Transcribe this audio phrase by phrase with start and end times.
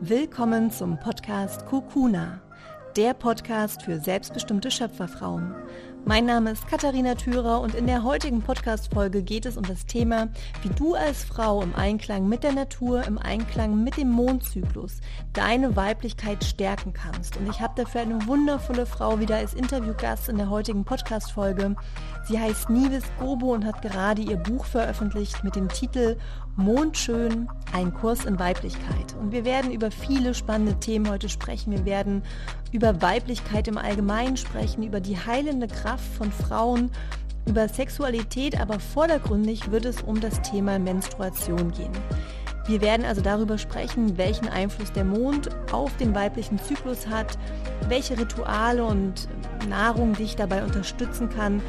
[0.00, 2.40] Willkommen zum Podcast Kukuna,
[2.96, 5.56] der Podcast für selbstbestimmte Schöpferfrauen.
[6.04, 10.28] Mein Name ist Katharina Thürer und in der heutigen Podcast-Folge geht es um das Thema,
[10.62, 15.00] wie du als Frau im Einklang mit der Natur, im Einklang mit dem Mondzyklus
[15.32, 17.36] deine Weiblichkeit stärken kannst.
[17.36, 21.74] Und ich habe dafür eine wundervolle Frau wieder als Interviewgast in der heutigen Podcast-Folge.
[22.24, 26.16] Sie heißt Nives Gobo und hat gerade ihr Buch veröffentlicht mit dem Titel
[26.58, 29.14] Mondschön, ein Kurs in Weiblichkeit.
[29.20, 31.72] Und wir werden über viele spannende Themen heute sprechen.
[31.72, 32.24] Wir werden
[32.72, 36.90] über Weiblichkeit im Allgemeinen sprechen, über die heilende Kraft von Frauen,
[37.46, 41.92] über Sexualität, aber vordergründig wird es um das Thema Menstruation gehen.
[42.66, 47.38] Wir werden also darüber sprechen, welchen Einfluss der Mond auf den weiblichen Zyklus hat,
[47.88, 49.28] welche Rituale und
[49.68, 51.62] Nahrung dich dabei unterstützen kann,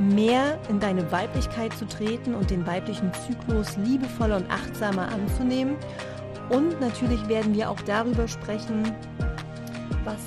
[0.00, 5.76] mehr in deine Weiblichkeit zu treten und den weiblichen Zyklus liebevoller und achtsamer anzunehmen.
[6.48, 8.92] Und natürlich werden wir auch darüber sprechen,
[10.04, 10.18] was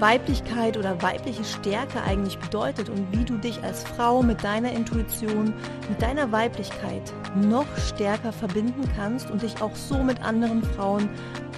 [0.00, 5.52] Weiblichkeit oder weibliche Stärke eigentlich bedeutet und wie du dich als Frau mit deiner Intuition,
[5.88, 11.08] mit deiner Weiblichkeit noch stärker verbinden kannst und dich auch so mit anderen Frauen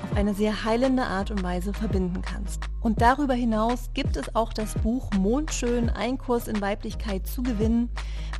[0.03, 2.65] auf eine sehr heilende Art und Weise verbinden kannst.
[2.81, 7.91] Und darüber hinaus gibt es auch das Buch Mondschön, ein Kurs in Weiblichkeit zu gewinnen.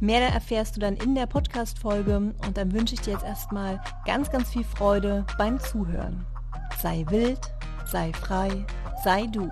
[0.01, 4.31] Mehr erfährst du dann in der Podcast-Folge und dann wünsche ich dir jetzt erstmal ganz,
[4.33, 6.27] ganz viel Freude beim Zuhören.
[6.83, 7.41] Sei wild,
[7.85, 8.67] sei frei,
[9.05, 9.49] sei du.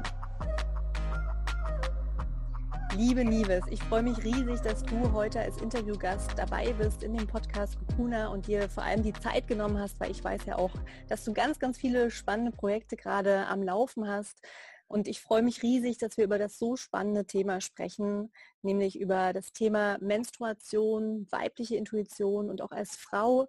[2.96, 7.26] Liebe Nieves, ich freue mich riesig, dass du heute als Interviewgast dabei bist in dem
[7.26, 10.74] Podcast Kukuna und dir vor allem die Zeit genommen hast, weil ich weiß ja auch,
[11.08, 14.42] dass du ganz, ganz viele spannende Projekte gerade am Laufen hast.
[14.88, 18.32] Und ich freue mich riesig, dass wir über das so spannende Thema sprechen,
[18.62, 23.46] nämlich über das Thema Menstruation, weibliche Intuition und auch als Frau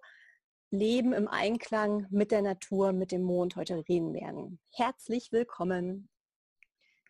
[0.70, 4.60] Leben im Einklang mit der Natur, mit dem Mond heute reden werden.
[4.70, 6.08] Herzlich willkommen.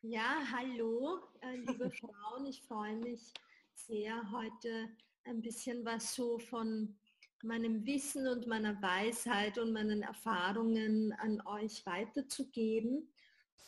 [0.04, 2.46] Ja, hallo, äh, liebe Frauen.
[2.46, 3.32] Ich freue mich
[3.72, 4.88] sehr, heute
[5.22, 6.96] ein bisschen was so von
[7.44, 13.12] meinem Wissen und meiner Weisheit und meinen Erfahrungen an euch weiterzugeben.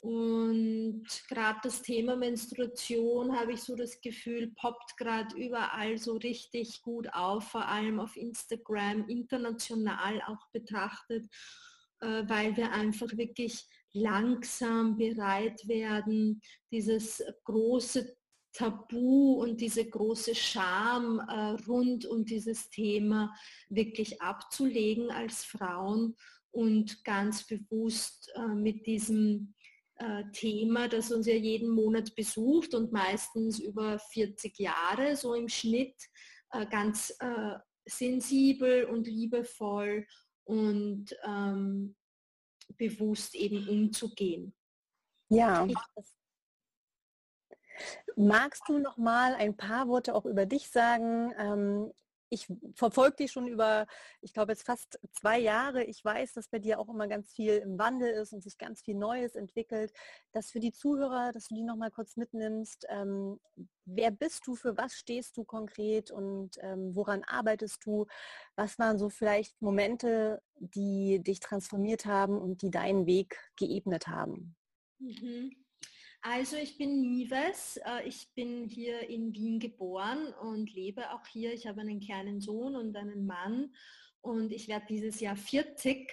[0.00, 6.82] Und gerade das Thema Menstruation habe ich so das Gefühl, poppt gerade überall so richtig
[6.82, 11.28] gut auf, vor allem auf Instagram, international auch betrachtet,
[12.00, 16.40] äh, weil wir einfach wirklich langsam bereit werden,
[16.70, 18.16] dieses große
[18.52, 23.34] Tabu und diese große Scham äh, rund um dieses Thema
[23.68, 26.14] wirklich abzulegen als Frauen
[26.52, 29.54] und ganz bewusst äh, mit diesem
[29.96, 35.48] äh, Thema, das uns ja jeden Monat besucht und meistens über 40 Jahre so im
[35.48, 35.96] Schnitt
[36.50, 37.54] äh, ganz äh,
[37.86, 40.06] sensibel und liebevoll
[40.44, 41.96] und ähm,
[42.76, 44.54] bewusst eben umzugehen.
[45.28, 45.66] Ja.
[48.16, 51.92] Magst du noch mal ein paar Worte auch über dich sagen?
[52.30, 53.86] Ich verfolge dich schon über,
[54.20, 55.84] ich glaube jetzt fast zwei Jahre.
[55.84, 58.82] Ich weiß, dass bei dir auch immer ganz viel im Wandel ist und sich ganz
[58.82, 59.92] viel Neues entwickelt.
[60.32, 62.86] Das für die Zuhörer, dass du die noch mal kurz mitnimmst.
[62.88, 63.40] Ähm,
[63.84, 64.54] wer bist du?
[64.56, 66.10] Für was stehst du konkret?
[66.10, 68.06] Und ähm, woran arbeitest du?
[68.56, 74.56] Was waren so vielleicht Momente, die dich transformiert haben und die deinen Weg geebnet haben?
[74.98, 75.63] Mhm.
[76.26, 81.52] Also ich bin Nives, äh, ich bin hier in Wien geboren und lebe auch hier.
[81.52, 83.74] Ich habe einen kleinen Sohn und einen Mann
[84.22, 86.10] und ich werde dieses Jahr 40.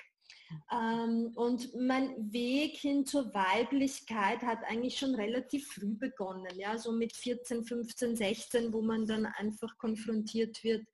[0.69, 6.91] Ähm, und mein Weg hin zur Weiblichkeit hat eigentlich schon relativ früh begonnen, ja, so
[6.91, 10.85] mit 14, 15, 16, wo man dann einfach konfrontiert wird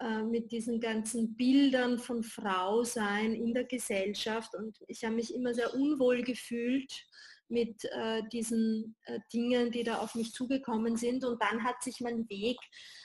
[0.00, 4.54] äh, mit diesen ganzen Bildern von Frau sein in der Gesellschaft.
[4.54, 7.06] Und ich habe mich immer sehr unwohl gefühlt
[7.50, 11.24] mit äh, diesen äh, Dingen, die da auf mich zugekommen sind.
[11.24, 12.58] Und dann hat sich mein Weg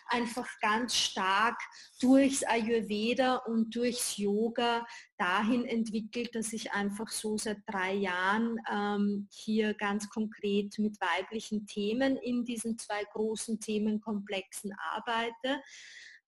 [0.08, 1.60] einfach ganz stark
[2.00, 4.86] durchs Ayurveda und durchs Yoga
[5.18, 11.66] dahin entwickelt, dass ich einfach so seit drei Jahren ähm, hier ganz konkret mit weiblichen
[11.66, 15.62] Themen in diesen zwei großen Themenkomplexen arbeite.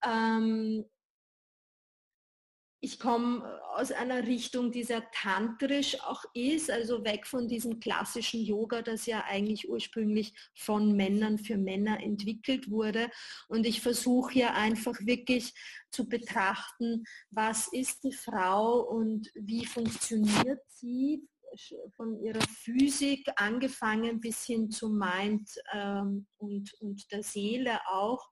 [0.03, 0.85] Ähm,
[2.79, 7.79] ich komme äh, aus einer Richtung, die sehr tantrisch auch ist, also weg von diesem
[7.79, 13.09] klassischen Yoga, das ja eigentlich ursprünglich von Männern für Männer entwickelt wurde.
[13.47, 15.53] Und ich versuche hier einfach wirklich
[15.91, 21.27] zu betrachten, was ist die Frau und wie funktioniert sie
[21.95, 28.29] von ihrer Physik angefangen bis hin zum Mind ähm, und, und der Seele auch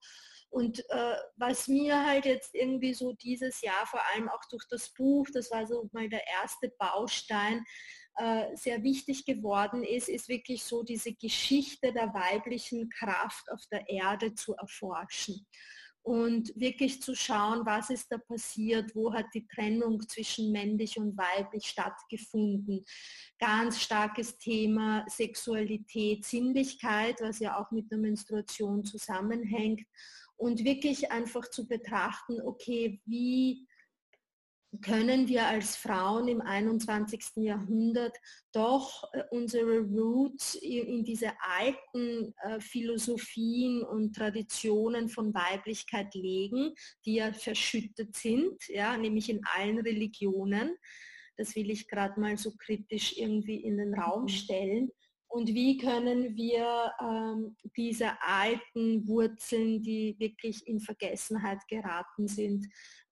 [0.55, 4.87] Und äh, was mir halt jetzt irgendwie so dieses Jahr, vor allem auch durch das
[4.93, 7.65] Buch, das war so mal der erste Baustein,
[8.15, 13.89] äh, sehr wichtig geworden ist, ist wirklich so diese Geschichte der weiblichen Kraft auf der
[13.89, 15.45] Erde zu erforschen
[16.03, 21.17] und wirklich zu schauen, was ist da passiert, wo hat die Trennung zwischen männlich und
[21.17, 22.85] weiblich stattgefunden.
[23.39, 29.85] Ganz starkes Thema Sexualität, Sinnlichkeit, was ja auch mit der Menstruation zusammenhängt
[30.37, 33.67] und wirklich einfach zu betrachten, okay, wie
[34.81, 37.37] können wir als Frauen im 21.
[37.37, 38.17] Jahrhundert
[38.51, 46.73] doch äh, unsere Roots in diese alten äh, Philosophien und Traditionen von Weiblichkeit legen,
[47.05, 50.75] die ja verschüttet sind, ja, nämlich in allen Religionen.
[51.37, 54.29] Das will ich gerade mal so kritisch irgendwie in den Raum mhm.
[54.29, 54.91] stellen.
[55.35, 62.65] Und wie können wir ähm, diese alten Wurzeln, die wirklich in Vergessenheit geraten sind,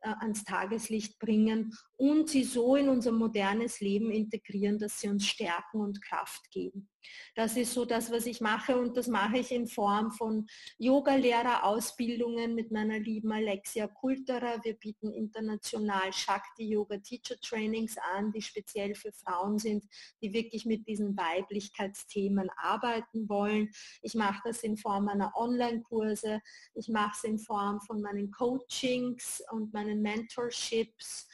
[0.03, 5.79] ans Tageslicht bringen und sie so in unser modernes Leben integrieren, dass sie uns stärken
[5.81, 6.89] und Kraft geben.
[7.35, 10.47] Das ist so das, was ich mache und das mache ich in Form von
[10.77, 14.59] Yoga-Lehrer-Ausbildungen mit meiner lieben Alexia Kulterer.
[14.63, 19.85] Wir bieten international Shakti Yoga Teacher Trainings an, die speziell für Frauen sind,
[20.21, 23.69] die wirklich mit diesen Weiblichkeitsthemen arbeiten wollen.
[24.01, 26.41] Ich mache das in Form meiner Online-Kurse.
[26.73, 31.27] Ich mache es in Form von meinen Coachings und meinen Mentorships.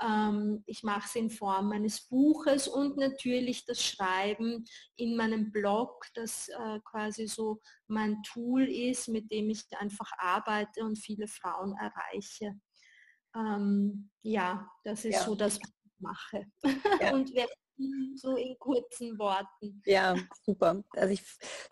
[0.00, 4.64] Ähm, ich mache es in Form meines Buches und natürlich das Schreiben
[4.96, 10.84] in meinem Blog, das äh, quasi so mein Tool ist, mit dem ich einfach arbeite
[10.84, 12.54] und viele Frauen erreiche.
[13.36, 15.24] Ähm, ja, das ist ja.
[15.24, 16.46] so das, was ich mache.
[17.00, 17.12] Ja.
[17.14, 17.30] und
[18.16, 19.82] so in kurzen Worten.
[19.84, 20.14] Ja,
[20.44, 20.82] super.
[20.92, 21.22] Also ich,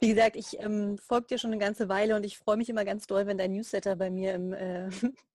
[0.01, 2.85] wie gesagt, ich ähm, folge dir schon eine ganze Weile und ich freue mich immer
[2.85, 4.91] ganz doll, wenn dein Newsletter bei mir im äh,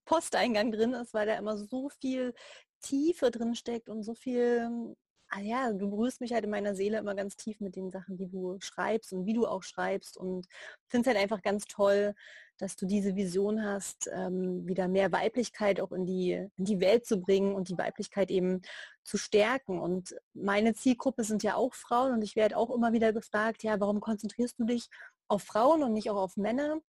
[0.07, 2.33] Posteingang drin ist, weil da immer so viel
[2.81, 4.95] Tiefe drin steckt und so viel,
[5.29, 8.17] ah ja, du berührst mich halt in meiner Seele immer ganz tief mit den Sachen,
[8.17, 10.47] die du schreibst und wie du auch schreibst und
[10.87, 12.15] finde es halt einfach ganz toll,
[12.57, 17.05] dass du diese Vision hast, ähm, wieder mehr Weiblichkeit auch in die, in die Welt
[17.05, 18.61] zu bringen und die Weiblichkeit eben
[19.03, 19.79] zu stärken.
[19.79, 23.79] Und meine Zielgruppe sind ja auch Frauen und ich werde auch immer wieder gefragt, ja,
[23.79, 24.89] warum konzentrierst du dich
[25.27, 26.79] auf Frauen und nicht auch auf Männer?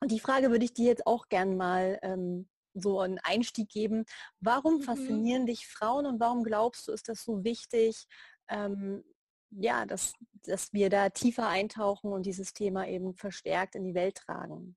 [0.00, 4.04] Und die Frage würde ich dir jetzt auch gern mal ähm, so einen Einstieg geben.
[4.40, 4.82] Warum mhm.
[4.82, 8.06] faszinieren dich Frauen und warum glaubst du, ist das so wichtig,
[8.48, 9.04] ähm,
[9.50, 10.12] ja, dass,
[10.44, 14.76] dass wir da tiefer eintauchen und dieses Thema eben verstärkt in die Welt tragen?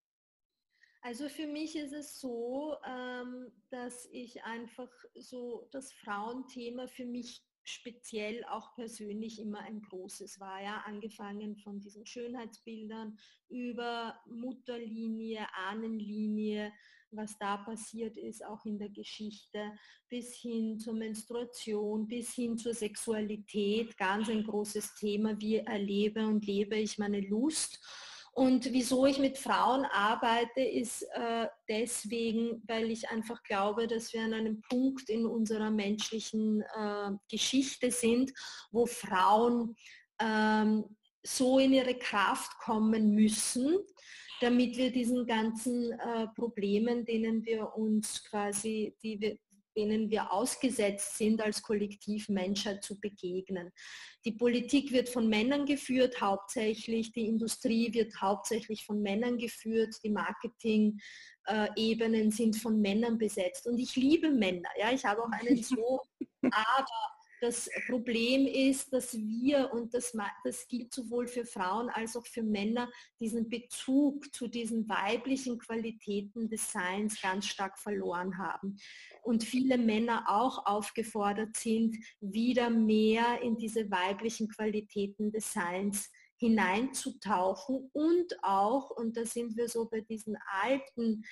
[1.02, 7.44] Also für mich ist es so, ähm, dass ich einfach so das Frauenthema für mich
[7.66, 10.62] speziell auch persönlich immer ein großes war.
[10.62, 13.18] Ja, angefangen von diesen Schönheitsbildern
[13.50, 16.72] über Mutterlinie, Ahnenlinie,
[17.16, 19.72] was da passiert ist, auch in der Geschichte,
[20.10, 26.46] bis hin zur Menstruation, bis hin zur Sexualität, ganz ein großes Thema, wie erlebe und
[26.46, 27.80] lebe ich meine Lust.
[28.36, 34.24] Und wieso ich mit Frauen arbeite, ist äh, deswegen, weil ich einfach glaube, dass wir
[34.24, 38.34] an einem Punkt in unserer menschlichen äh, Geschichte sind,
[38.72, 39.76] wo Frauen
[40.20, 40.84] ähm,
[41.22, 43.78] so in ihre Kraft kommen müssen,
[44.44, 49.38] damit wir diesen ganzen äh, Problemen, denen wir uns quasi, die wir,
[49.78, 53.72] denen wir ausgesetzt sind, als Kollektiv Menschheit zu begegnen.
[54.26, 60.12] Die Politik wird von Männern geführt, hauptsächlich, die Industrie wird hauptsächlich von Männern geführt, die
[60.12, 63.66] Marketing-Ebenen sind von Männern besetzt.
[63.66, 64.68] Und ich liebe Männer.
[64.78, 66.00] Ja, ich habe auch einen Sohn,
[66.52, 67.13] aber
[67.44, 72.42] das Problem ist, dass wir, und das, das gilt sowohl für Frauen als auch für
[72.42, 78.78] Männer, diesen Bezug zu diesen weiblichen Qualitäten des Seins ganz stark verloren haben.
[79.24, 86.10] Und viele Männer auch aufgefordert sind, wieder mehr in diese weiblichen Qualitäten des Seins
[86.44, 91.24] hineinzutauchen und auch, und da sind wir so bei diesen alten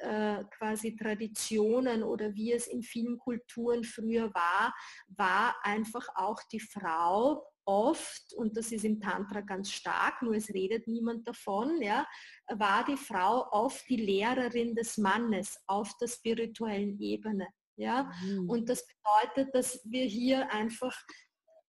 [0.00, 4.74] äh, quasi Traditionen oder wie es in vielen Kulturen früher war,
[5.08, 10.48] war einfach auch die Frau oft, und das ist im Tantra ganz stark, nur es
[10.50, 12.06] redet niemand davon, ja,
[12.48, 17.48] war die Frau oft die Lehrerin des Mannes auf der spirituellen Ebene.
[17.76, 18.10] Ja?
[18.22, 18.50] Mhm.
[18.50, 20.94] Und das bedeutet, dass wir hier einfach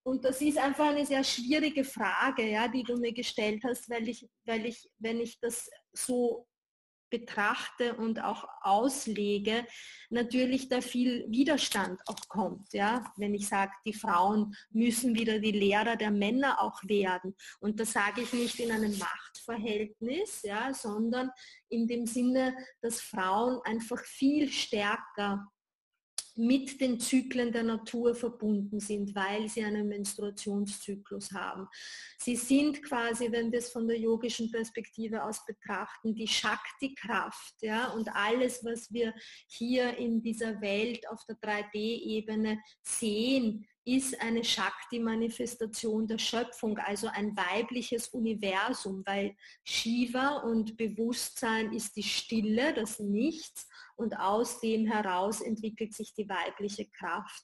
[0.03, 4.07] und das ist einfach eine sehr schwierige Frage, ja, die du mir gestellt hast, weil
[4.07, 6.47] ich, weil ich, wenn ich das so
[7.09, 9.65] betrachte und auch auslege,
[10.11, 12.71] natürlich da viel Widerstand auch kommt.
[12.71, 13.11] Ja?
[13.17, 17.35] Wenn ich sage, die Frauen müssen wieder die Lehrer der Männer auch werden.
[17.59, 21.31] Und das sage ich nicht in einem Macht Macht-Verhältnis, ja, sondern
[21.69, 25.47] in dem Sinne, dass Frauen einfach viel stärker
[26.39, 31.67] mit den Zyklen der Natur verbunden sind, weil sie einen Menstruationszyklus haben.
[32.17, 37.61] Sie sind quasi, wenn wir es von der yogischen Perspektive aus betrachten, die Shakti-Kraft.
[37.61, 37.89] Ja?
[37.91, 39.13] Und alles, was wir
[39.47, 47.35] hier in dieser Welt auf der 3D-Ebene sehen, ist eine Shakti-Manifestation der Schöpfung, also ein
[47.35, 55.41] weibliches Universum, weil Shiva und Bewusstsein ist die Stille, das Nichts und aus dem heraus
[55.41, 57.43] entwickelt sich die weibliche Kraft.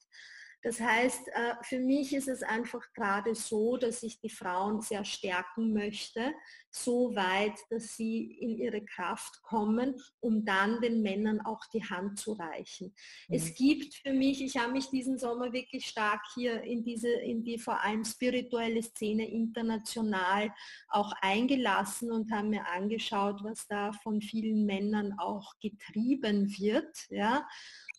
[0.66, 5.06] Das heißt, äh, für mich ist es einfach gerade so, dass ich die Frauen sehr
[5.06, 6.34] stärken möchte,
[6.72, 12.18] so weit, dass sie in ihre Kraft kommen, um dann den Männern auch die Hand
[12.18, 12.96] zu reichen.
[13.28, 13.36] Mhm.
[13.36, 17.44] Es gibt für mich, ich habe mich diesen Sommer wirklich stark hier in diese, in
[17.44, 20.52] die vor allem spirituelle Szene international
[20.90, 27.06] auch eingelassen und habe mir angeschaut, was da von vielen Männern auch getrieben wird.
[27.12, 27.48] Ja.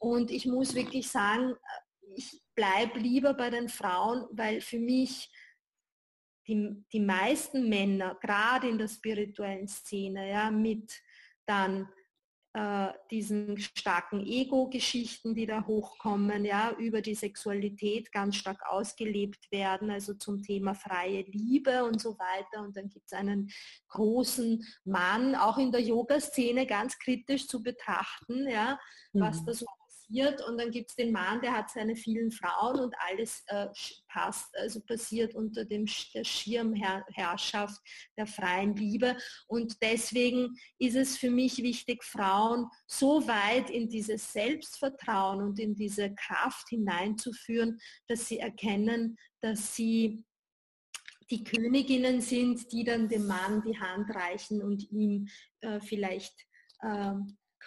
[0.00, 1.54] Und ich muss wirklich sagen,
[2.14, 5.30] ich bleibe lieber bei den Frauen, weil für mich
[6.46, 10.92] die, die meisten Männer, gerade in der spirituellen Szene, ja, mit
[11.46, 11.88] dann
[12.56, 19.90] äh, diesen starken Ego-Geschichten, die da hochkommen, ja, über die Sexualität ganz stark ausgelebt werden,
[19.90, 22.62] also zum Thema freie Liebe und so weiter.
[22.62, 23.50] Und dann gibt es einen
[23.88, 28.78] großen Mann, auch in der Yoga-Szene ganz kritisch zu betrachten, ja,
[29.12, 29.20] mhm.
[29.20, 29.66] was da so
[30.06, 33.68] passiert und dann gibt es den Mann, der hat seine vielen Frauen und alles äh,
[34.08, 37.80] passt, also passiert unter dem der Schirmherrschaft
[38.16, 39.16] der freien Liebe.
[39.46, 45.74] Und deswegen ist es für mich wichtig, Frauen so weit in dieses Selbstvertrauen und in
[45.74, 50.24] diese Kraft hineinzuführen, dass sie erkennen, dass sie
[51.30, 55.26] die Königinnen sind, die dann dem Mann die Hand reichen und ihm
[55.60, 56.34] äh, vielleicht
[56.82, 57.14] äh,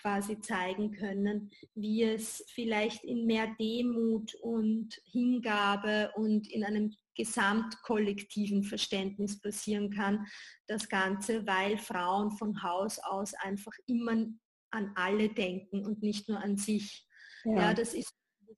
[0.01, 8.63] quasi zeigen können, wie es vielleicht in mehr Demut und Hingabe und in einem gesamtkollektiven
[8.63, 10.25] Verständnis passieren kann,
[10.67, 14.25] das Ganze, weil Frauen von Haus aus einfach immer
[14.71, 17.05] an alle denken und nicht nur an sich.
[17.43, 18.13] Ja, ja das ist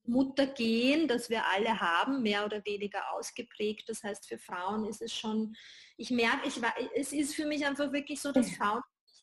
[0.05, 3.87] Muttergehen, das wir alle haben, mehr oder weniger ausgeprägt.
[3.87, 5.55] Das heißt, für Frauen ist es schon,
[5.97, 6.59] ich merke, ich,
[6.95, 8.81] es ist für mich einfach wirklich so, dass Frauen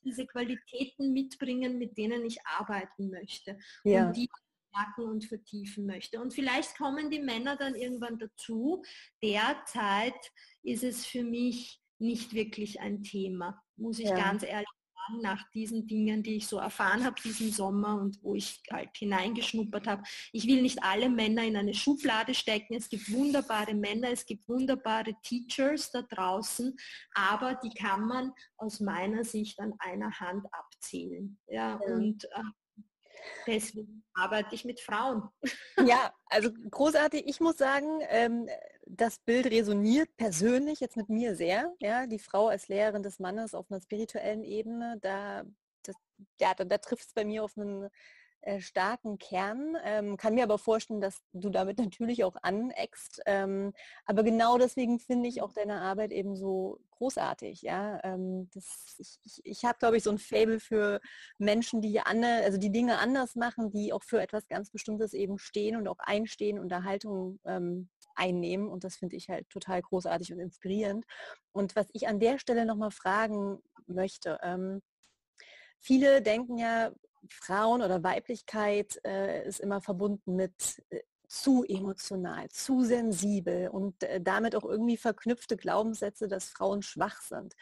[0.08, 4.06] diese Qualitäten mitbringen, mit denen ich arbeiten möchte ja.
[4.06, 4.28] und die
[4.70, 6.20] stärken und vertiefen möchte.
[6.20, 8.82] Und vielleicht kommen die Männer dann irgendwann dazu.
[9.22, 14.16] Derzeit ist es für mich nicht wirklich ein Thema, muss ich ja.
[14.16, 14.68] ganz ehrlich
[15.20, 19.86] nach diesen Dingen, die ich so erfahren habe diesen Sommer und wo ich halt hineingeschnuppert
[19.86, 20.02] habe.
[20.32, 22.74] Ich will nicht alle Männer in eine Schublade stecken.
[22.74, 26.76] Es gibt wunderbare Männer, es gibt wunderbare Teachers da draußen,
[27.14, 31.38] aber die kann man aus meiner Sicht an einer Hand abzählen.
[31.48, 31.94] Ja, ja.
[31.94, 32.42] und äh,
[33.46, 35.28] Deswegen arbeite ich mit Frauen.
[35.86, 37.24] Ja, also großartig.
[37.26, 38.48] Ich muss sagen, ähm,
[38.86, 41.74] das Bild resoniert persönlich jetzt mit mir sehr.
[41.80, 45.44] Ja, die Frau als Lehrerin des Mannes auf einer spirituellen Ebene, da,
[45.82, 45.96] das,
[46.40, 47.88] ja, da, da trifft es bei mir auf einen
[48.42, 49.76] äh, starken Kern.
[49.84, 53.20] Ähm, kann mir aber vorstellen, dass du damit natürlich auch aneckst.
[53.26, 53.72] Ähm,
[54.06, 57.62] aber genau deswegen finde ich auch deine Arbeit eben so großartig.
[57.62, 58.00] Ja?
[58.04, 61.00] Ähm, das, ich ich, ich habe, glaube ich, so ein Fable für
[61.38, 65.38] Menschen, die, andere, also die Dinge anders machen, die auch für etwas ganz Bestimmtes eben
[65.38, 68.68] stehen und auch einstehen und Haltung ähm, einnehmen.
[68.68, 71.04] Und das finde ich halt total großartig und inspirierend.
[71.52, 74.82] Und was ich an der Stelle nochmal fragen möchte, ähm,
[75.78, 76.92] viele denken ja,
[77.28, 84.20] Frauen oder Weiblichkeit äh, ist immer verbunden mit äh, zu emotional, zu sensibel und äh,
[84.20, 87.54] damit auch irgendwie verknüpfte Glaubenssätze, dass Frauen schwach sind.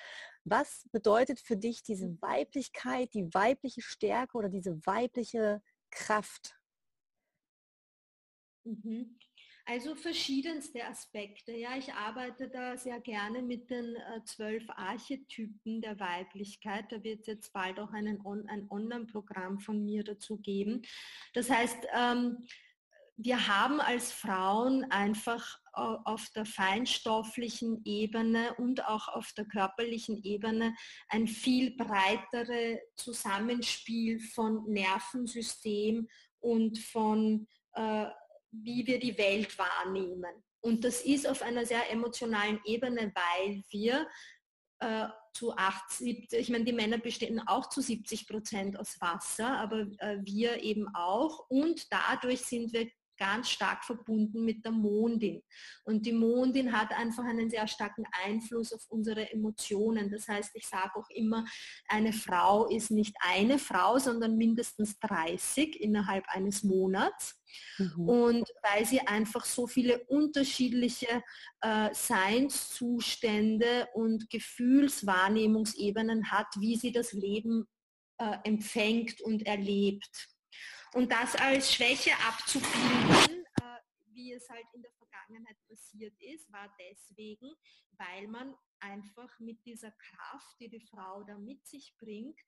[0.45, 5.61] Was bedeutet für dich diese Weiblichkeit, die weibliche Stärke oder diese weibliche
[5.91, 6.57] Kraft?
[8.65, 9.19] Mhm.
[9.69, 11.51] Also verschiedenste Aspekte.
[11.51, 16.85] Ja, ich arbeite da sehr gerne mit den äh, zwölf Archetypen der Weiblichkeit.
[16.91, 20.83] Da wird es jetzt bald auch einen, ein Online-Programm von mir dazu geben.
[21.35, 22.47] Das heißt, ähm,
[23.17, 30.75] wir haben als Frauen einfach auf der feinstofflichen Ebene und auch auf der körperlichen Ebene
[31.09, 36.09] ein viel breiteres Zusammenspiel von Nervensystem
[36.41, 38.07] und von äh,
[38.51, 40.43] wie wir die Welt wahrnehmen.
[40.61, 44.09] Und das ist auf einer sehr emotionalen Ebene, weil wir
[44.81, 49.87] äh, zu 80, ich meine, die Männer bestehen auch zu 70 Prozent aus Wasser, aber
[49.99, 51.49] äh, wir eben auch.
[51.49, 55.43] Und dadurch sind wir ganz stark verbunden mit der Mondin.
[55.85, 60.11] Und die Mondin hat einfach einen sehr starken Einfluss auf unsere Emotionen.
[60.11, 61.45] Das heißt, ich sage auch immer,
[61.89, 67.41] eine Frau ist nicht eine Frau, sondern mindestens 30 innerhalb eines Monats.
[67.79, 68.09] Mhm.
[68.09, 71.23] Und weil sie einfach so viele unterschiedliche
[71.61, 77.67] äh, Seinszustände und Gefühlswahrnehmungsebenen hat, wie sie das Leben
[78.19, 80.29] äh, empfängt und erlebt.
[80.97, 83.79] Und das als Schwäche abzubilden, äh,
[84.15, 87.53] wie es halt in der Vergangenheit passiert ist, war deswegen,
[87.99, 92.41] weil man einfach mit dieser Kraft, die die Frau da mit sich bringt,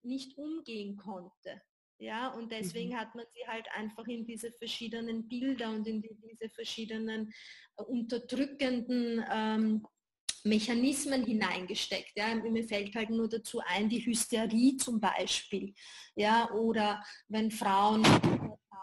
[0.00, 1.60] nicht umgehen konnte.
[1.98, 2.96] Ja, und deswegen mhm.
[3.00, 7.30] hat man sie halt einfach in diese verschiedenen Bilder und in die, diese verschiedenen
[7.76, 9.86] äh, unterdrückenden ähm,
[10.44, 12.12] Mechanismen hineingesteckt.
[12.16, 12.34] Ja.
[12.34, 15.74] Mir fällt halt nur dazu ein, die Hysterie zum Beispiel.
[16.16, 18.02] Ja, oder wenn Frauen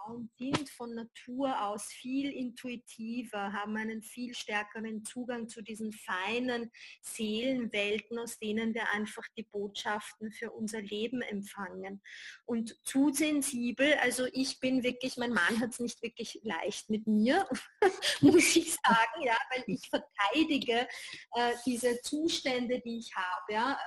[0.07, 6.71] Frauen sind von Natur aus viel intuitiver, haben einen viel stärkeren Zugang zu diesen feinen
[7.01, 12.01] Seelenwelten, aus denen wir einfach die Botschaften für unser Leben empfangen.
[12.45, 17.07] Und zu sensibel, also ich bin wirklich, mein Mann hat es nicht wirklich leicht mit
[17.07, 17.47] mir,
[18.21, 20.87] muss ich sagen, ja, weil ich verteidige
[21.35, 23.53] äh, diese Zustände, die ich habe.
[23.53, 23.77] Ja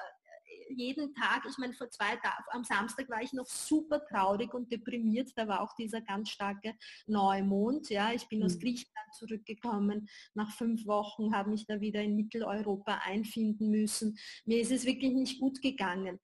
[0.71, 4.71] jeden Tag, ich meine, vor zwei Tagen, am Samstag war ich noch super traurig und
[4.71, 5.31] deprimiert.
[5.37, 6.75] Da war auch dieser ganz starke
[7.07, 7.91] Neumond.
[7.91, 8.47] Ja, ich bin mhm.
[8.47, 10.09] aus Griechenland zurückgekommen.
[10.35, 14.19] Nach fünf Wochen habe mich da wieder in Mitteleuropa einfinden müssen.
[14.45, 16.19] Mir ist es wirklich nicht gut gegangen.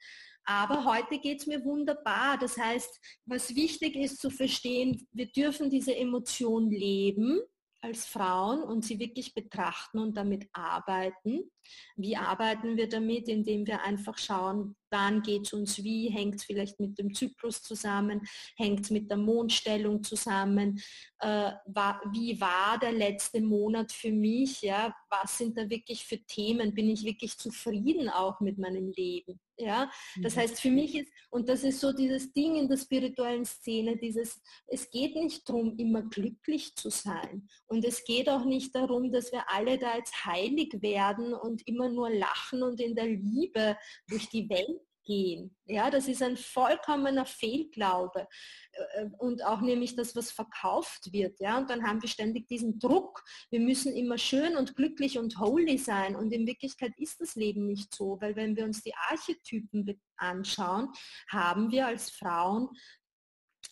[0.45, 2.39] Aber heute geht es mir wunderbar.
[2.39, 7.41] Das heißt, was wichtig ist zu verstehen, wir dürfen diese Emotion leben
[7.81, 11.51] als Frauen und sie wirklich betrachten und damit arbeiten.
[11.97, 13.29] Wie arbeiten wir damit?
[13.29, 17.63] Indem wir einfach schauen, wann geht es uns wie, hängt es vielleicht mit dem Zyklus
[17.63, 18.23] zusammen,
[18.57, 20.81] hängt es mit der Mondstellung zusammen,
[21.21, 24.95] äh, war, wie war der letzte Monat für mich, ja?
[25.11, 29.41] was sind da wirklich für Themen, bin ich wirklich zufrieden auch mit meinem Leben.
[29.59, 30.41] Ja, das mhm.
[30.41, 34.43] heißt für mich ist, und das ist so dieses Ding in der spirituellen Szene, dieses,
[34.67, 37.49] es geht nicht darum, immer glücklich zu sein.
[37.67, 41.89] Und es geht auch nicht darum, dass wir alle da jetzt heilig werden und immer
[41.89, 43.77] nur lachen und in der Liebe
[44.09, 45.57] durch die Welt gehen.
[45.65, 48.27] Ja, das ist ein vollkommener Fehlglaube
[48.73, 51.41] äh, äh, und auch nämlich das, was verkauft wird.
[51.41, 53.23] Ja, und dann haben wir ständig diesen Druck.
[53.51, 56.17] Wir müssen immer schön und glücklich und holy sein.
[56.17, 60.89] Und in Wirklichkeit ist das Leben nicht so, weil wenn wir uns die Archetypen anschauen,
[61.31, 62.69] haben wir als Frauen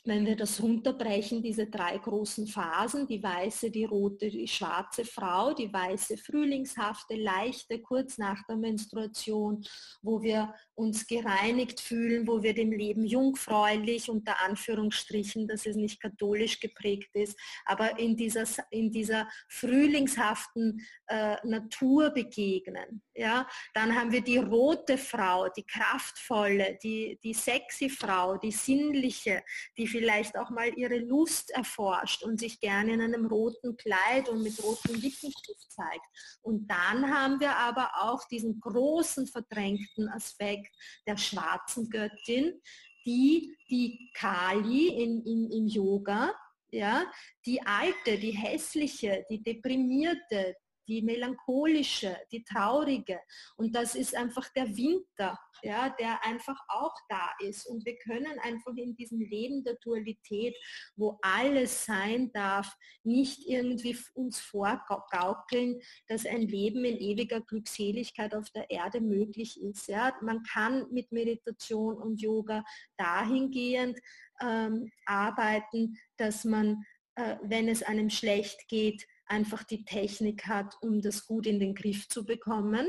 [0.06, 5.54] wenn wir das runterbrechen, diese drei großen Phasen, die weiße, die rote, die schwarze Frau,
[5.54, 9.64] die weiße frühlingshafte, leichte, kurz nach der Menstruation,
[10.02, 16.02] wo wir uns gereinigt fühlen, wo wir dem Leben jungfräulich unter Anführungsstrichen, dass es nicht
[16.02, 23.02] katholisch geprägt ist, aber in dieser, in dieser frühlingshaften äh, Natur begegnen.
[23.14, 23.48] Ja?
[23.72, 29.42] Dann haben wir die rote Frau, die kraftvolle, die, die sexy Frau, die sinnliche,
[29.78, 34.42] die vielleicht auch mal ihre Lust erforscht und sich gerne in einem roten Kleid und
[34.42, 36.04] mit rotem Lippenstift zeigt.
[36.42, 40.74] Und dann haben wir aber auch diesen großen verdrängten Aspekt
[41.06, 42.60] der schwarzen Göttin,
[43.06, 46.34] die die Kali in, in, im Yoga,
[46.72, 47.04] ja,
[47.46, 53.20] die alte, die hässliche, die deprimierte, die melancholische, die traurige.
[53.56, 57.66] Und das ist einfach der Winter, ja, der einfach auch da ist.
[57.66, 60.56] Und wir können einfach in diesem Leben der Dualität,
[60.96, 68.50] wo alles sein darf, nicht irgendwie uns vorgaukeln, dass ein Leben in ewiger Glückseligkeit auf
[68.50, 69.88] der Erde möglich ist.
[69.88, 70.14] Ja.
[70.20, 72.64] Man kann mit Meditation und Yoga
[72.96, 73.98] dahingehend
[74.40, 81.00] ähm, arbeiten, dass man, äh, wenn es einem schlecht geht, einfach die Technik hat, um
[81.00, 82.86] das gut in den Griff zu bekommen.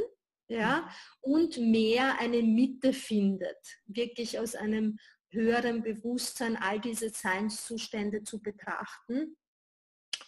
[0.48, 1.32] Ja, mhm.
[1.34, 5.00] und mehr eine Mitte findet, wirklich aus einem
[5.32, 9.36] höheren Bewusstsein all diese Seinszustände zu betrachten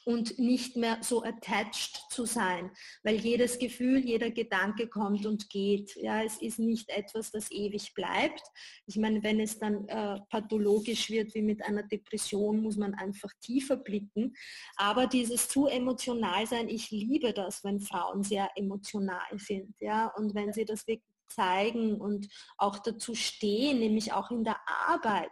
[0.08, 2.72] und nicht mehr so attached zu sein,
[3.04, 5.98] weil jedes Gefühl, jeder Gedanke kommt und geht.
[5.98, 8.42] Ja, es ist nicht etwas, das ewig bleibt.
[8.86, 13.34] Ich meine, wenn es dann äh, pathologisch wird wie mit einer Depression, muss man einfach
[13.42, 14.34] tiefer blicken.
[14.78, 19.76] Aber dieses zu emotional sein, ich liebe das, wenn Frauen sehr emotional sind.
[19.82, 24.62] Ja, und wenn sie das wirklich zeigen und auch dazu stehen, nämlich auch in der
[24.66, 25.30] Arbeit.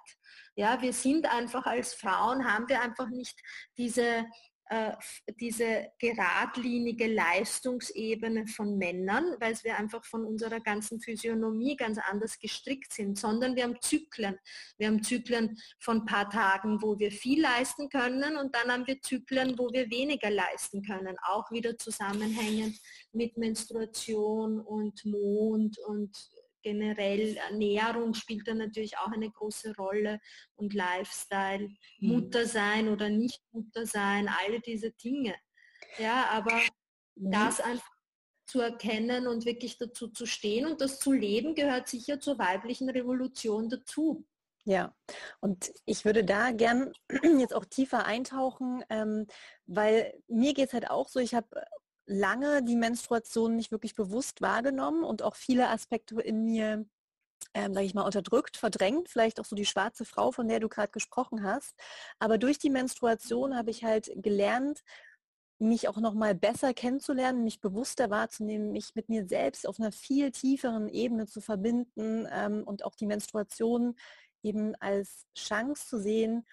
[0.58, 3.40] Ja, wir sind einfach als Frauen, haben wir einfach nicht
[3.78, 4.26] diese
[5.40, 12.92] diese geradlinige Leistungsebene von Männern, weil wir einfach von unserer ganzen Physiognomie ganz anders gestrickt
[12.92, 14.38] sind, sondern wir haben Zyklen.
[14.78, 19.02] Wir haben Zyklen von paar Tagen, wo wir viel leisten können und dann haben wir
[19.02, 22.76] Zyklen, wo wir weniger leisten können, auch wieder zusammenhängend
[23.14, 26.18] mit Menstruation und Mond und
[26.66, 30.20] generell Ernährung spielt da natürlich auch eine große Rolle
[30.56, 32.10] und Lifestyle, mhm.
[32.10, 35.36] Mutter sein oder nicht Mutter sein, alle diese Dinge.
[36.00, 36.56] Ja, aber
[37.16, 37.32] mhm.
[37.32, 37.92] das einfach
[38.48, 42.90] zu erkennen und wirklich dazu zu stehen und das zu leben, gehört sicher zur weiblichen
[42.90, 44.26] Revolution dazu.
[44.64, 44.96] Ja,
[45.42, 46.92] und ich würde da gern
[47.40, 49.28] jetzt auch tiefer eintauchen, ähm,
[49.68, 51.48] weil mir geht es halt auch so, ich habe
[52.06, 56.86] lange die Menstruation nicht wirklich bewusst wahrgenommen und auch viele Aspekte in mir,
[57.54, 60.70] ähm, sage ich mal, unterdrückt, verdrängt, vielleicht auch so die schwarze Frau, von der du
[60.70, 61.76] gerade gesprochen hast.
[62.20, 64.84] Aber durch die Menstruation habe ich halt gelernt,
[65.58, 69.92] mich auch noch mal besser kennenzulernen, mich bewusster wahrzunehmen, mich mit mir selbst auf einer
[69.92, 73.96] viel tieferen Ebene zu verbinden ähm, und auch die Menstruation
[74.44, 76.46] eben als Chance zu sehen,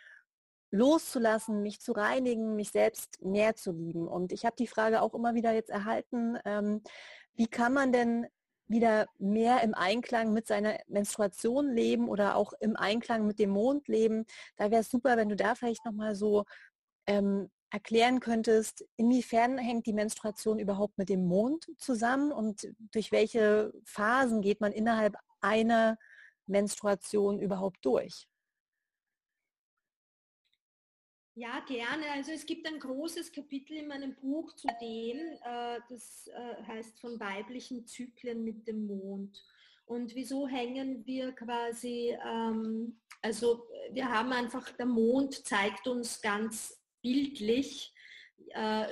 [0.72, 4.08] loszulassen, mich zu reinigen, mich selbst mehr zu lieben.
[4.08, 6.82] Und ich habe die Frage auch immer wieder jetzt erhalten, ähm,
[7.34, 8.26] wie kann man denn
[8.68, 13.86] wieder mehr im Einklang mit seiner Menstruation leben oder auch im Einklang mit dem Mond
[13.86, 14.24] leben.
[14.56, 16.44] Da wäre es super, wenn du da vielleicht nochmal so
[17.06, 23.72] ähm, erklären könntest, inwiefern hängt die Menstruation überhaupt mit dem Mond zusammen und durch welche
[23.84, 25.96] Phasen geht man innerhalb einer
[26.46, 28.26] Menstruation überhaupt durch?
[31.34, 32.10] Ja, gerne.
[32.12, 37.00] Also es gibt ein großes Kapitel in meinem Buch zu dem, äh, das äh, heißt
[37.00, 39.42] von weiblichen Zyklen mit dem Mond.
[39.86, 46.78] Und wieso hängen wir quasi, ähm, also wir haben einfach, der Mond zeigt uns ganz
[47.00, 47.94] bildlich,
[48.48, 48.86] äh,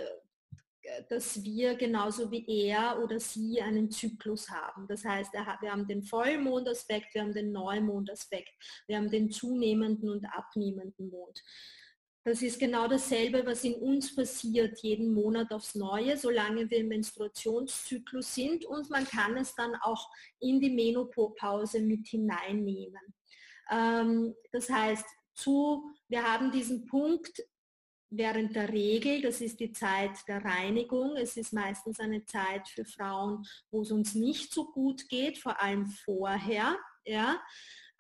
[1.11, 4.89] dass wir genauso wie er oder sie einen Zyklus haben.
[4.89, 8.51] Das heißt, wir haben den Vollmondaspekt, wir haben den Neumondaspekt,
[8.87, 11.43] wir haben den zunehmenden und abnehmenden Mond.
[12.23, 16.89] Das ist genau dasselbe, was in uns passiert, jeden Monat aufs Neue, solange wir im
[16.89, 23.15] Menstruationszyklus sind und man kann es dann auch in die Menopause mit hineinnehmen.
[23.71, 27.43] Ähm, das heißt, zu, wir haben diesen Punkt
[28.11, 31.17] während der Regel, das ist die Zeit der Reinigung.
[31.17, 35.63] Es ist meistens eine Zeit für Frauen, wo es uns nicht so gut geht, vor
[35.63, 36.77] allem vorher.
[37.05, 37.41] Ja.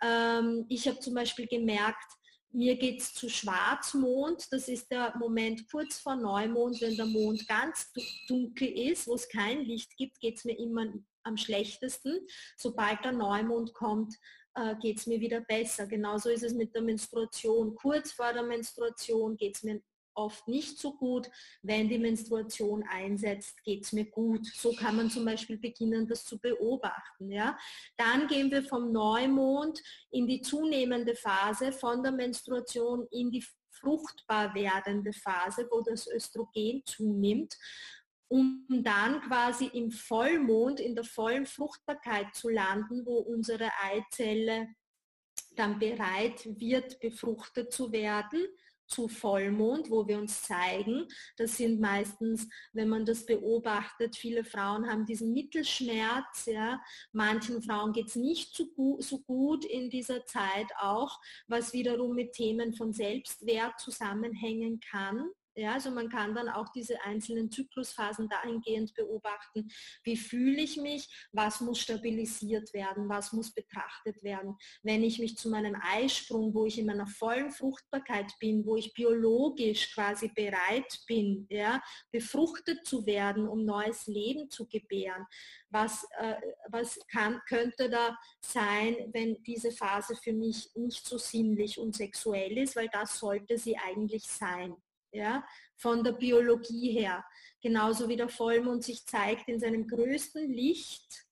[0.02, 2.19] Ähm, ich habe zum Beispiel gemerkt,
[2.52, 7.46] mir geht es zu Schwarzmond, das ist der Moment kurz vor Neumond, wenn der Mond
[7.46, 7.92] ganz
[8.28, 10.86] dunkel ist, wo es kein Licht gibt, geht es mir immer
[11.22, 12.26] am schlechtesten.
[12.56, 14.14] Sobald der Neumond kommt,
[14.54, 15.86] äh, geht es mir wieder besser.
[15.86, 17.74] Genauso ist es mit der Menstruation.
[17.74, 19.80] Kurz vor der Menstruation geht es mir
[20.14, 21.31] oft nicht so gut.
[21.62, 24.46] Wenn die Menstruation einsetzt, geht es mir gut.
[24.46, 27.31] So kann man zum Beispiel beginnen, das zu beobachten.
[27.31, 27.59] Ja?
[27.96, 34.55] Dann gehen wir vom Neumond in die zunehmende Phase, von der Menstruation in die fruchtbar
[34.55, 37.57] werdende Phase, wo das Östrogen zunimmt
[38.33, 44.68] um dann quasi im Vollmond, in der vollen Fruchtbarkeit zu landen, wo unsere Eizelle
[45.57, 48.46] dann bereit wird, befruchtet zu werden
[48.90, 51.07] zu Vollmond, wo wir uns zeigen.
[51.37, 56.46] Das sind meistens, wenn man das beobachtet, viele Frauen haben diesen Mittelschmerz.
[56.46, 56.83] Ja.
[57.12, 62.14] Manchen Frauen geht es nicht so gut, so gut in dieser Zeit auch, was wiederum
[62.14, 65.31] mit Themen von Selbstwert zusammenhängen kann.
[65.61, 69.70] Ja, also man kann dann auch diese einzelnen Zyklusphasen dahingehend beobachten,
[70.05, 74.57] wie fühle ich mich, was muss stabilisiert werden, was muss betrachtet werden.
[74.83, 78.94] Wenn ich mich zu meinem Eisprung, wo ich in meiner vollen Fruchtbarkeit bin, wo ich
[78.94, 85.27] biologisch quasi bereit bin, ja, befruchtet zu werden, um neues Leben zu gebären,
[85.68, 86.37] was, äh,
[86.70, 92.57] was kann, könnte da sein, wenn diese Phase für mich nicht so sinnlich und sexuell
[92.57, 94.75] ist, weil das sollte sie eigentlich sein
[95.12, 95.44] ja,
[95.77, 97.25] von der Biologie her.
[97.62, 101.27] Genauso wie der Vollmond sich zeigt in seinem größten Licht,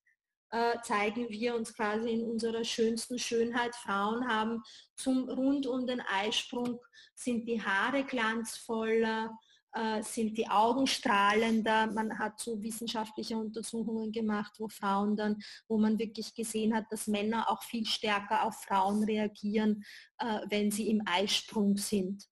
[0.50, 3.74] äh, zeigen wir uns quasi in unserer schönsten Schönheit.
[3.74, 4.62] Frauen haben
[4.96, 6.80] zum, rund um den Eisprung
[7.14, 9.38] sind die Haare glanzvoller,
[9.72, 11.88] äh, sind die Augen strahlender.
[11.88, 15.36] Man hat so wissenschaftliche Untersuchungen gemacht, wo Frauen dann,
[15.68, 19.84] wo man wirklich gesehen hat, dass Männer auch viel stärker auf Frauen reagieren,
[20.18, 22.24] äh, wenn sie im Eisprung sind.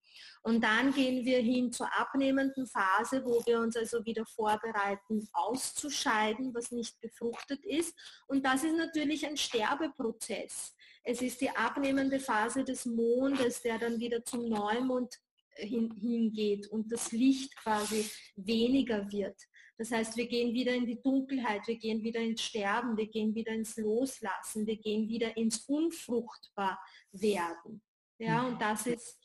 [0.47, 6.55] Und dann gehen wir hin zur abnehmenden Phase, wo wir uns also wieder vorbereiten, auszuscheiden,
[6.55, 7.93] was nicht befruchtet ist.
[8.29, 10.73] Und das ist natürlich ein Sterbeprozess.
[11.03, 15.17] Es ist die abnehmende Phase des Mondes, der dann wieder zum Neumond
[15.57, 19.37] hin, hingeht und das Licht quasi weniger wird.
[19.79, 23.35] Das heißt, wir gehen wieder in die Dunkelheit, wir gehen wieder ins Sterben, wir gehen
[23.35, 26.79] wieder ins Loslassen, wir gehen wieder ins Unfruchtbar
[27.11, 27.83] werden.
[28.19, 28.53] Ja, mhm.
[28.53, 29.19] und das ist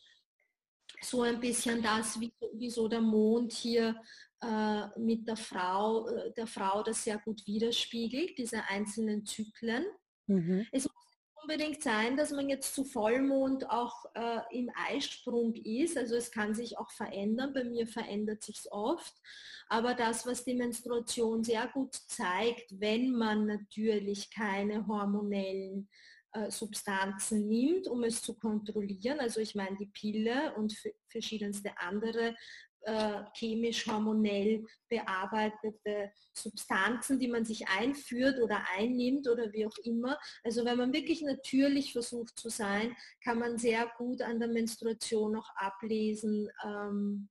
[1.03, 2.19] so ein bisschen das,
[2.53, 4.01] wieso der Mond hier
[4.41, 9.85] äh, mit der Frau, äh, der Frau das sehr gut widerspiegelt, diese einzelnen Zyklen.
[10.27, 10.65] Mhm.
[10.71, 11.01] Es muss
[11.41, 15.97] unbedingt sein, dass man jetzt zu Vollmond auch äh, im Eisprung ist.
[15.97, 17.53] Also es kann sich auch verändern.
[17.53, 19.13] Bei mir verändert sich es oft.
[19.67, 25.89] Aber das, was die Menstruation sehr gut zeigt, wenn man natürlich keine hormonellen
[26.49, 29.19] Substanzen nimmt, um es zu kontrollieren.
[29.19, 30.75] Also ich meine die Pille und
[31.09, 32.35] verschiedenste andere
[32.83, 40.17] äh, chemisch, hormonell bearbeitete Substanzen, die man sich einführt oder einnimmt oder wie auch immer.
[40.43, 45.33] Also wenn man wirklich natürlich versucht zu sein, kann man sehr gut an der Menstruation
[45.33, 47.29] noch ablesen, ähm,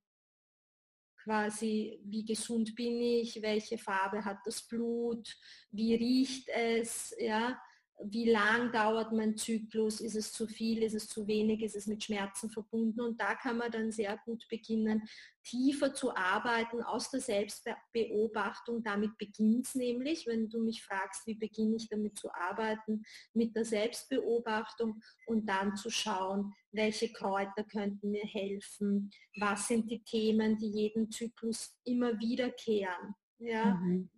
[1.23, 5.35] quasi wie gesund bin ich, welche Farbe hat das Blut,
[5.69, 7.61] wie riecht es, ja,
[8.05, 11.87] wie lang dauert mein Zyklus, ist es zu viel, ist es zu wenig, ist es
[11.87, 13.01] mit Schmerzen verbunden?
[13.01, 15.03] Und da kann man dann sehr gut beginnen,
[15.43, 18.83] tiefer zu arbeiten aus der Selbstbeobachtung.
[18.83, 23.55] Damit beginnt es nämlich, wenn du mich fragst, wie beginne ich damit zu arbeiten, mit
[23.55, 30.57] der Selbstbeobachtung und dann zu schauen, welche Kräuter könnten mir helfen, was sind die Themen,
[30.57, 33.15] die jeden Zyklus immer wiederkehren.
[33.39, 34.09] Ja, mhm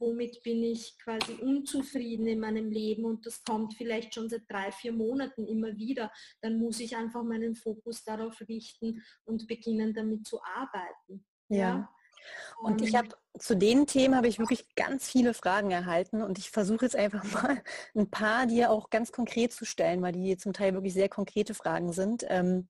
[0.00, 4.72] womit bin ich quasi unzufrieden in meinem Leben und das kommt vielleicht schon seit drei,
[4.72, 6.10] vier Monaten immer wieder,
[6.40, 11.24] dann muss ich einfach meinen Fokus darauf richten und beginnen damit zu arbeiten.
[11.48, 11.58] ja?
[11.58, 11.88] ja?
[12.62, 16.50] Und ich habe zu den Themen habe ich wirklich ganz viele Fragen erhalten und ich
[16.50, 17.62] versuche jetzt einfach mal
[17.94, 21.54] ein paar dir auch ganz konkret zu stellen, weil die zum Teil wirklich sehr konkrete
[21.54, 22.24] Fragen sind.
[22.28, 22.68] Ähm,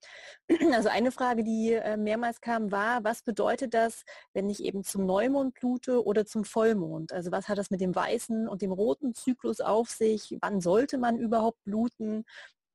[0.75, 5.07] also eine Frage, die äh, mehrmals kam, war, was bedeutet das, wenn ich eben zum
[5.07, 7.13] Neumond blute oder zum Vollmond?
[7.13, 10.37] Also was hat das mit dem weißen und dem roten Zyklus auf sich?
[10.41, 12.25] Wann sollte man überhaupt bluten?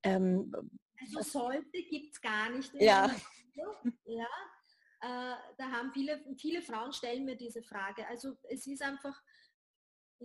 [0.04, 0.52] Ähm,
[1.00, 2.74] also sollte gibt es gar nicht.
[2.80, 3.10] ja.
[4.06, 4.28] ja.
[5.06, 8.08] Äh, da haben viele, viele Frauen stellen mir diese Frage.
[8.08, 9.22] Also es ist einfach,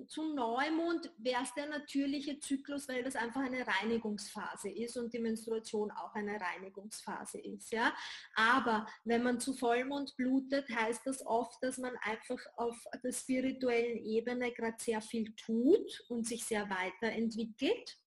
[0.09, 5.19] zum Neumond wäre es der natürliche Zyklus, weil das einfach eine Reinigungsphase ist und die
[5.19, 7.71] Menstruation auch eine Reinigungsphase ist.
[7.73, 7.93] Ja?
[8.35, 13.99] Aber wenn man zu Vollmond blutet, heißt das oft, dass man einfach auf der spirituellen
[13.99, 17.99] Ebene gerade sehr viel tut und sich sehr weiterentwickelt.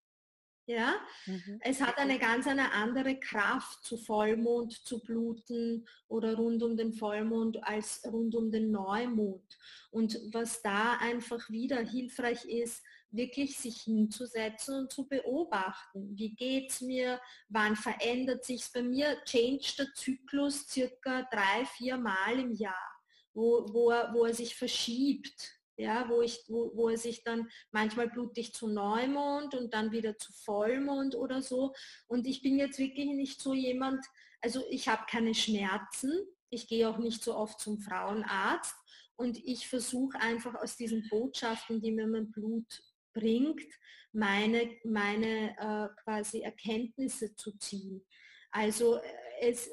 [0.66, 0.96] Ja,
[1.26, 1.60] mhm.
[1.62, 6.94] es hat eine ganz eine andere Kraft zu Vollmond zu bluten oder rund um den
[6.94, 9.58] Vollmond als rund um den Neumond.
[9.92, 16.18] Und was da einfach wieder hilfreich ist, wirklich sich hinzusetzen und zu beobachten.
[16.18, 17.20] Wie geht es mir?
[17.50, 19.22] Wann verändert sich es bei mir?
[19.26, 23.02] Change der Zyklus circa drei, vier Mal im Jahr,
[23.34, 27.50] wo, wo, er, wo er sich verschiebt ja, wo, ich, wo, wo er sich dann
[27.72, 31.74] manchmal blutig zu Neumond und dann wieder zu Vollmond oder so.
[32.08, 34.06] Und ich bin jetzt wirklich nicht so jemand,
[34.42, 36.12] also ich habe keine Schmerzen,
[36.50, 38.76] ich gehe auch nicht so oft zum Frauenarzt
[39.16, 42.84] und ich versuche einfach aus diesen Botschaften, die mir mein Blut
[43.14, 43.64] bringt,
[44.12, 48.06] meine, meine äh, quasi Erkenntnisse zu ziehen.
[48.52, 49.02] Also äh,
[49.42, 49.70] es,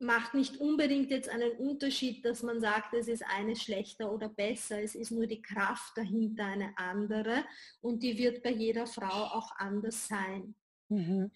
[0.00, 4.82] macht nicht unbedingt jetzt einen Unterschied, dass man sagt, es ist eine schlechter oder besser.
[4.82, 7.44] Es ist nur die Kraft dahinter eine andere
[7.80, 10.54] und die wird bei jeder Frau auch anders sein.
[10.88, 11.30] Mhm.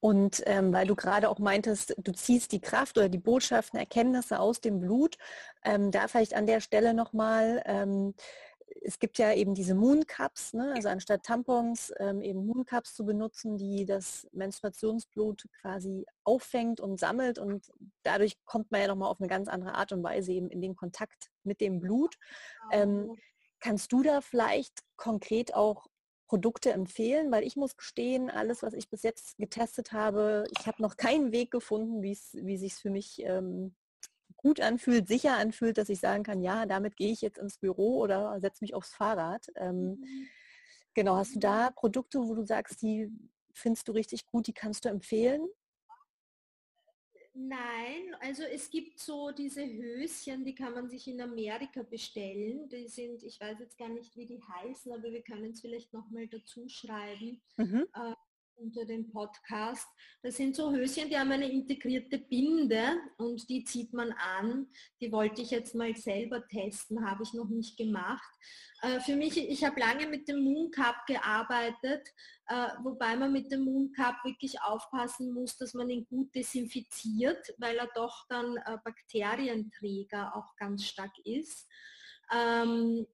[0.00, 4.40] Und ähm, weil du gerade auch meintest, du ziehst die Kraft oder die Botschaften, Erkenntnisse
[4.40, 5.16] aus dem Blut,
[5.64, 8.14] ähm, da vielleicht an der Stelle nochmal, ähm,
[8.82, 10.72] es gibt ja eben diese Moon Cups, ne?
[10.74, 16.98] also anstatt Tampons ähm, eben Moon Cups zu benutzen, die das Menstruationsblut quasi auffängt und
[16.98, 17.70] sammelt und
[18.02, 20.76] dadurch kommt man ja nochmal auf eine ganz andere Art und Weise eben in den
[20.76, 22.16] Kontakt mit dem Blut.
[22.72, 23.16] Ähm,
[23.60, 25.86] kannst du da vielleicht konkret auch
[26.26, 27.30] Produkte empfehlen?
[27.30, 31.32] Weil ich muss gestehen, alles, was ich bis jetzt getestet habe, ich habe noch keinen
[31.32, 33.74] Weg gefunden, wie sich für mich ähm,
[34.40, 37.98] gut anfühlt, sicher anfühlt, dass ich sagen kann, ja, damit gehe ich jetzt ins Büro
[37.98, 39.46] oder setze mich aufs Fahrrad.
[39.56, 40.28] Ähm, mhm.
[40.94, 43.12] Genau, hast du da Produkte, wo du sagst, die
[43.52, 45.46] findest du richtig gut, die kannst du empfehlen?
[47.32, 52.68] Nein, also es gibt so diese Höschen, die kann man sich in Amerika bestellen.
[52.68, 55.92] Die sind, ich weiß jetzt gar nicht, wie die heißen, aber wir können es vielleicht
[55.92, 57.40] nochmal dazu schreiben.
[57.56, 57.86] Mhm.
[57.94, 58.14] Äh,
[58.60, 59.88] unter dem Podcast.
[60.22, 64.68] Das sind so Höschen, die haben eine integrierte Binde und die zieht man an.
[65.00, 68.30] Die wollte ich jetzt mal selber testen, habe ich noch nicht gemacht.
[68.82, 72.06] Äh, für mich, ich habe lange mit dem Moon Cup gearbeitet,
[72.46, 77.54] äh, wobei man mit dem Moon Cup wirklich aufpassen muss, dass man ihn gut desinfiziert,
[77.58, 81.66] weil er doch dann äh, Bakterienträger auch ganz stark ist.
[82.32, 83.06] Ähm,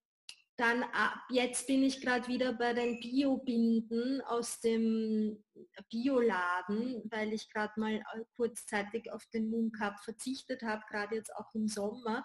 [0.56, 5.44] dann ab jetzt bin ich gerade wieder bei den Biobinden aus dem
[5.90, 11.34] Bioladen, weil ich gerade mal äh, kurzzeitig auf den Moon Cup verzichtet habe, gerade jetzt
[11.36, 12.24] auch im Sommer.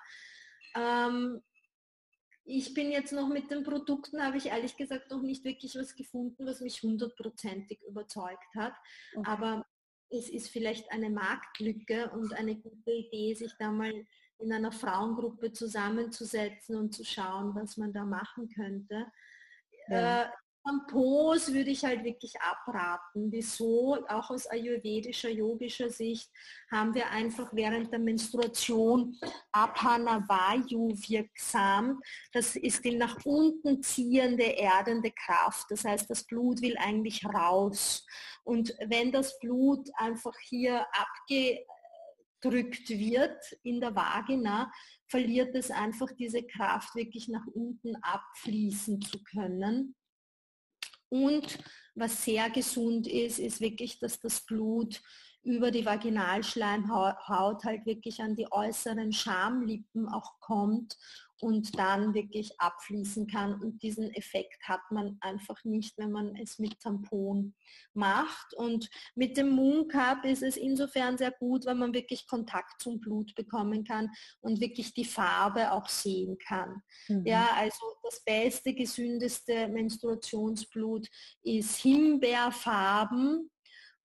[0.76, 1.42] Ähm,
[2.44, 5.96] ich bin jetzt noch mit den Produkten, habe ich ehrlich gesagt noch nicht wirklich was
[5.96, 8.74] gefunden, was mich hundertprozentig überzeugt hat.
[9.16, 9.30] Okay.
[9.30, 9.66] Aber
[10.10, 13.94] es ist vielleicht eine Marktlücke und eine gute Idee, sich da mal
[14.42, 19.08] in einer Frauengruppe zusammenzusetzen und zu schauen, was man da machen könnte.
[19.88, 20.24] Ja.
[20.24, 20.28] Äh,
[20.64, 23.32] Tampons würde ich halt wirklich abraten.
[23.32, 23.98] Wieso?
[24.08, 26.30] Auch aus ayurvedischer, yogischer Sicht
[26.72, 29.18] haben wir einfach während der Menstruation
[29.52, 32.00] Apana Vayu wirksam.
[32.32, 35.66] Das ist die nach unten ziehende, erdende Kraft.
[35.70, 38.06] Das heißt, das Blut will eigentlich raus.
[38.44, 41.66] Und wenn das Blut einfach hier abge
[42.42, 44.72] gedrückt wird in der Vagina,
[45.08, 49.96] verliert es einfach diese Kraft, wirklich nach unten abfließen zu können.
[51.10, 51.60] Und
[51.94, 55.02] was sehr gesund ist, ist wirklich, dass das Blut
[55.44, 60.98] über die Vaginalschleimhaut halt wirklich an die äußeren Schamlippen auch kommt
[61.42, 63.60] und dann wirklich abfließen kann.
[63.60, 67.56] Und diesen Effekt hat man einfach nicht, wenn man es mit Tampon
[67.94, 68.54] macht.
[68.56, 73.00] Und mit dem Moon Cup ist es insofern sehr gut, weil man wirklich Kontakt zum
[73.00, 74.10] Blut bekommen kann
[74.42, 76.82] und wirklich die Farbe auch sehen kann.
[77.08, 77.26] Mhm.
[77.26, 81.08] Ja, also das beste, gesündeste Menstruationsblut
[81.42, 83.50] ist Himbeerfarben.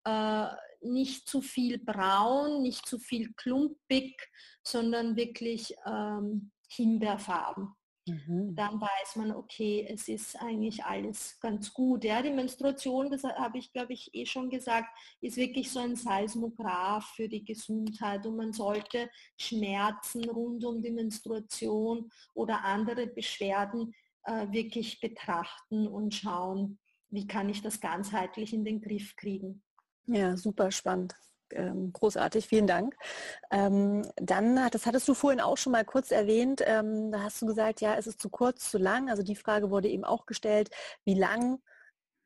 [0.03, 0.47] Äh,
[0.81, 4.15] nicht zu viel braun, nicht zu viel klumpig,
[4.63, 7.73] sondern wirklich ähm, Himbeerfarben.
[8.07, 8.55] Mhm.
[8.55, 12.03] Dann weiß man, okay, es ist eigentlich alles ganz gut.
[12.03, 14.87] Ja, die Menstruation, das habe ich, glaube ich, eh schon gesagt,
[15.21, 20.91] ist wirklich so ein Seismograph für die Gesundheit und man sollte Schmerzen rund um die
[20.91, 28.65] Menstruation oder andere Beschwerden äh, wirklich betrachten und schauen, wie kann ich das ganzheitlich in
[28.65, 29.63] den Griff kriegen.
[30.05, 31.13] Ja, super spannend.
[31.53, 32.95] Ähm, großartig, vielen Dank.
[33.51, 37.45] Ähm, dann, das hattest du vorhin auch schon mal kurz erwähnt, ähm, da hast du
[37.45, 39.09] gesagt, ja, es ist zu kurz, zu lang.
[39.09, 40.69] Also die Frage wurde eben auch gestellt,
[41.05, 41.59] wie lang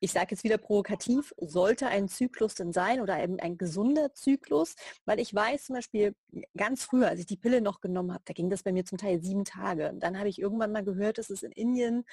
[0.02, 4.76] ich sage jetzt wieder provokativ, sollte ein Zyklus denn sein oder ein, ein, gesunder Zyklus?
[5.06, 6.16] Weil ich weiß zum Beispiel
[6.58, 8.98] ganz früher, als ich die Pille noch genommen habe, da ging das bei mir zum
[8.98, 9.94] Teil sieben Tage.
[9.96, 12.04] Dann habe ich irgendwann mal gehört, dass es in Indien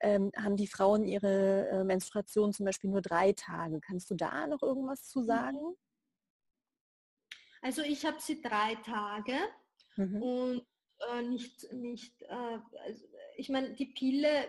[0.00, 3.80] ähm, haben die Frauen ihre äh, Menstruation zum Beispiel nur drei Tage.
[3.80, 5.26] Kannst du da noch irgendwas zu mhm.
[5.26, 5.58] sagen?
[7.62, 9.36] Also ich habe sie drei Tage
[9.96, 10.22] mhm.
[10.22, 10.66] und
[11.12, 13.04] äh, nicht, nicht äh, also
[13.36, 14.48] ich meine, die Pille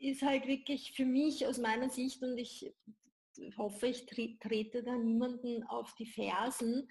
[0.00, 2.72] ist halt wirklich für mich aus meiner Sicht und ich
[3.56, 6.88] hoffe, ich trete da niemanden auf die Fersen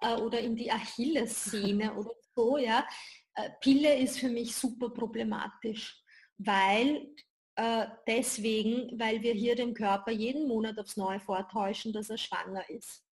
[0.00, 2.86] äh, oder in die Achillessehne oder so, ja.
[3.34, 6.02] Äh, Pille ist für mich super problematisch,
[6.38, 7.14] weil
[7.56, 12.68] äh, deswegen, weil wir hier dem Körper jeden Monat aufs Neue vortäuschen, dass er schwanger
[12.70, 13.04] ist.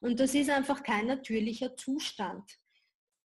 [0.00, 2.50] Und das ist einfach kein natürlicher Zustand.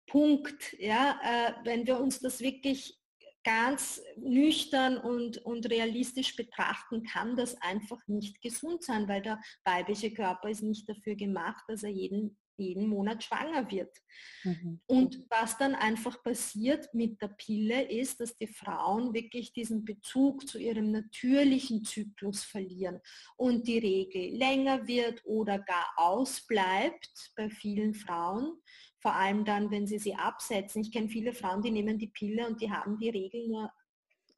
[0.08, 0.74] Punkt.
[0.80, 3.00] Ja, äh, wenn wir uns das wirklich
[3.44, 10.14] ganz nüchtern und, und realistisch betrachten, kann das einfach nicht gesund sein, weil der weibliche
[10.14, 13.96] Körper ist nicht dafür gemacht, dass er jeden, jeden Monat schwanger wird.
[14.44, 14.80] Mhm.
[14.86, 20.48] Und was dann einfach passiert mit der Pille ist, dass die Frauen wirklich diesen Bezug
[20.48, 23.00] zu ihrem natürlichen Zyklus verlieren
[23.38, 28.62] und die Regel länger wird oder gar ausbleibt bei vielen Frauen
[29.04, 30.82] vor allem dann, wenn sie sie absetzen.
[30.82, 33.70] Ich kenne viele Frauen, die nehmen die Pille und die haben die Regel nur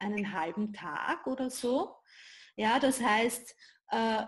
[0.00, 1.94] einen halben Tag oder so.
[2.56, 3.54] Ja, das heißt,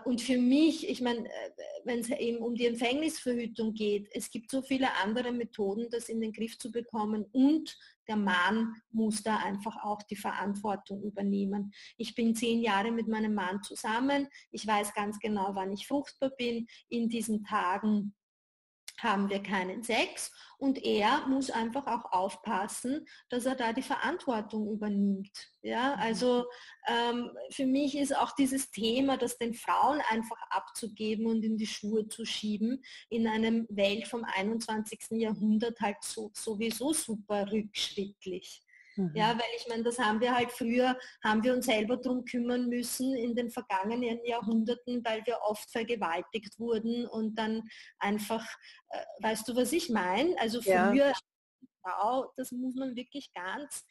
[0.05, 1.51] und für mich, ich meine, äh,
[1.83, 6.21] wenn es eben um die Empfängnisverhütung geht, es gibt so viele andere Methoden, das in
[6.21, 11.73] den Griff zu bekommen und der Mann muss da einfach auch die Verantwortung übernehmen.
[11.97, 14.27] Ich bin zehn Jahre mit meinem Mann zusammen.
[14.49, 16.65] Ich weiß ganz genau, wann ich fruchtbar bin.
[16.87, 18.15] In diesen Tagen
[19.03, 24.69] haben wir keinen Sex und er muss einfach auch aufpassen, dass er da die Verantwortung
[24.69, 25.31] übernimmt.
[25.61, 26.01] Ja, mhm.
[26.01, 26.45] also
[26.87, 31.67] ähm, für mich ist auch dieses Thema, das den Frauen einfach abzugeben und in die
[31.67, 34.99] Schuhe zu schieben, in einem Welt vom 21.
[35.11, 38.61] Jahrhundert halt so, sowieso super rückschrittlich.
[38.99, 39.15] Mhm.
[39.15, 42.67] Ja, weil ich meine, das haben wir halt früher, haben wir uns selber darum kümmern
[42.67, 48.45] müssen in den vergangenen Jahrhunderten, weil wir oft vergewaltigt wurden und dann einfach,
[48.89, 50.37] äh, weißt du, was ich meine?
[50.37, 51.13] Also früher ja.
[51.81, 53.85] Frau, das muss man wirklich ganz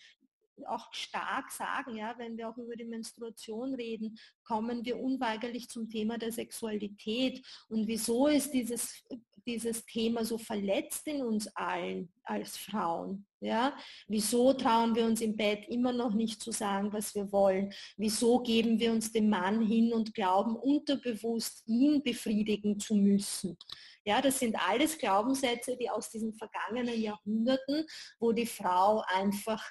[0.66, 5.88] auch stark sagen, ja, wenn wir auch über die Menstruation reden, kommen wir unweigerlich zum
[5.88, 7.46] Thema der Sexualität.
[7.68, 9.04] Und wieso ist dieses,
[9.46, 13.27] dieses Thema so verletzt in uns allen als Frauen?
[13.40, 13.76] Ja?
[14.08, 17.72] Wieso trauen wir uns im Bett immer noch nicht zu sagen, was wir wollen?
[17.96, 23.56] Wieso geben wir uns dem Mann hin und glauben unterbewusst, ihn befriedigen zu müssen?
[24.04, 27.84] Ja, das sind alles Glaubenssätze, die aus diesen vergangenen Jahrhunderten,
[28.18, 29.62] wo die Frau einfach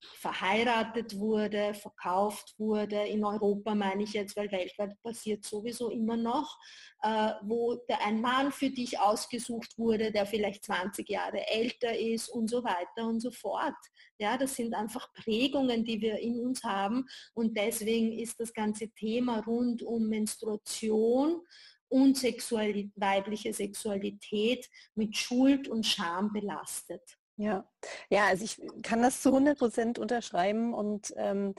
[0.00, 6.58] verheiratet wurde, verkauft wurde, in Europa meine ich jetzt, weil weltweit passiert sowieso immer noch,
[7.02, 12.28] äh, wo der ein Mann für dich ausgesucht wurde, der vielleicht 20 Jahre älter ist
[12.28, 13.74] und so weiter und so fort.
[14.18, 18.88] Ja, das sind einfach Prägungen, die wir in uns haben und deswegen ist das ganze
[18.90, 21.42] Thema rund um Menstruation
[21.88, 27.17] und Sexualität, weibliche Sexualität mit Schuld und Scham belastet.
[27.38, 27.64] Ja,
[28.10, 31.54] ja, also ich kann das zu 100 Prozent unterschreiben und ähm,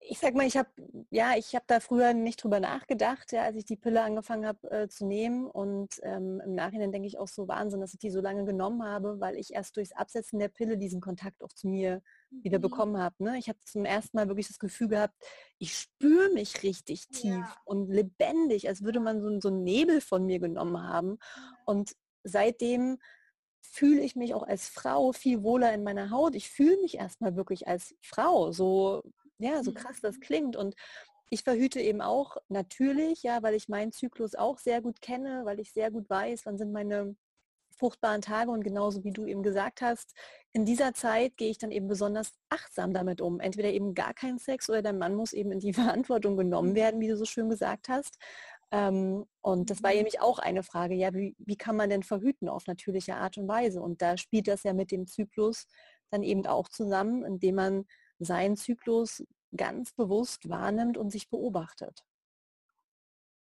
[0.00, 0.68] ich sag mal, ich habe
[1.10, 4.70] ja, ich habe da früher nicht drüber nachgedacht, ja, als ich die Pille angefangen habe
[4.70, 8.10] äh, zu nehmen und ähm, im Nachhinein denke ich auch so Wahnsinn, dass ich die
[8.10, 11.68] so lange genommen habe, weil ich erst durchs Absetzen der Pille diesen Kontakt auch zu
[11.68, 12.62] mir wieder mhm.
[12.62, 13.22] bekommen habe.
[13.22, 13.38] Ne?
[13.38, 15.14] Ich habe zum ersten Mal wirklich das Gefühl gehabt,
[15.58, 17.56] ich spüre mich richtig tief ja.
[17.64, 21.18] und lebendig, als würde man so, so einen Nebel von mir genommen haben.
[21.66, 21.94] Und
[22.24, 22.98] seitdem
[23.70, 26.34] fühle ich mich auch als Frau viel wohler in meiner Haut.
[26.34, 29.02] Ich fühle mich erstmal wirklich als Frau, so,
[29.38, 29.76] ja, so mhm.
[29.76, 30.56] krass das klingt.
[30.56, 30.74] Und
[31.30, 35.60] ich verhüte eben auch natürlich, ja, weil ich meinen Zyklus auch sehr gut kenne, weil
[35.60, 37.16] ich sehr gut weiß, wann sind meine
[37.78, 40.14] fruchtbaren Tage und genauso wie du eben gesagt hast,
[40.52, 43.40] in dieser Zeit gehe ich dann eben besonders achtsam damit um.
[43.40, 47.00] Entweder eben gar kein Sex oder der Mann muss eben in die Verantwortung genommen werden,
[47.00, 48.18] wie du so schön gesagt hast.
[48.70, 49.96] Ähm, und das war mhm.
[49.98, 53.48] nämlich auch eine Frage, ja, wie, wie kann man denn verhüten auf natürliche Art und
[53.48, 53.80] Weise?
[53.80, 55.66] Und da spielt das ja mit dem Zyklus
[56.10, 57.86] dann eben auch zusammen, indem man
[58.18, 59.24] seinen Zyklus
[59.56, 62.04] ganz bewusst wahrnimmt und sich beobachtet.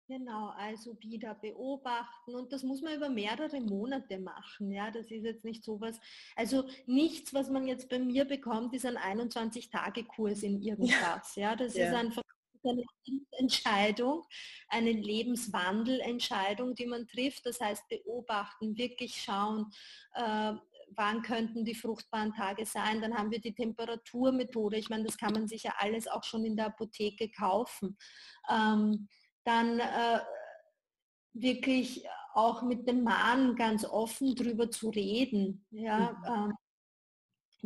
[0.09, 4.71] Genau, also wieder beobachten und das muss man über mehrere Monate machen.
[4.71, 5.99] Ja, das ist jetzt nicht sowas,
[6.37, 11.35] also nichts, was man jetzt bei mir bekommt, ist ein 21-Tage-Kurs in irgendwas.
[11.35, 11.89] Ja, ja das ja.
[11.89, 12.23] ist einfach
[12.69, 12.85] eine
[13.39, 14.25] Entscheidung,
[14.69, 17.47] eine Lebenswandelentscheidung, die man trifft.
[17.47, 19.71] Das heißt, beobachten, wirklich schauen,
[20.15, 20.53] äh,
[20.95, 23.01] wann könnten die fruchtbaren Tage sein.
[23.01, 24.77] Dann haben wir die Temperaturmethode.
[24.77, 27.97] Ich meine, das kann man sich ja alles auch schon in der Apotheke kaufen.
[28.49, 29.09] Ähm,
[29.45, 30.21] dann äh,
[31.33, 35.67] wirklich auch mit dem Mann ganz offen drüber zu reden.
[35.71, 36.27] Ja, mhm.
[36.27, 36.55] ähm,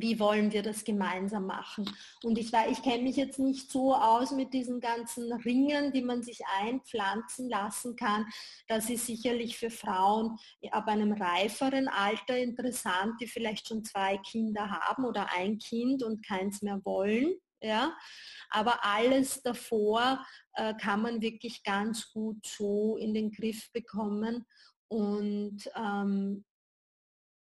[0.00, 1.90] wie wollen wir das gemeinsam machen?
[2.22, 6.22] Und ich, ich kenne mich jetzt nicht so aus mit diesen ganzen Ringen, die man
[6.22, 8.26] sich einpflanzen lassen kann.
[8.68, 10.38] Das ist sicherlich für Frauen
[10.70, 16.26] ab einem reiferen Alter interessant, die vielleicht schon zwei Kinder haben oder ein Kind und
[16.26, 17.34] keins mehr wollen.
[17.62, 17.96] Ja?
[18.50, 20.24] Aber alles davor
[20.54, 24.46] äh, kann man wirklich ganz gut so in den Griff bekommen.
[24.88, 26.44] Und ähm,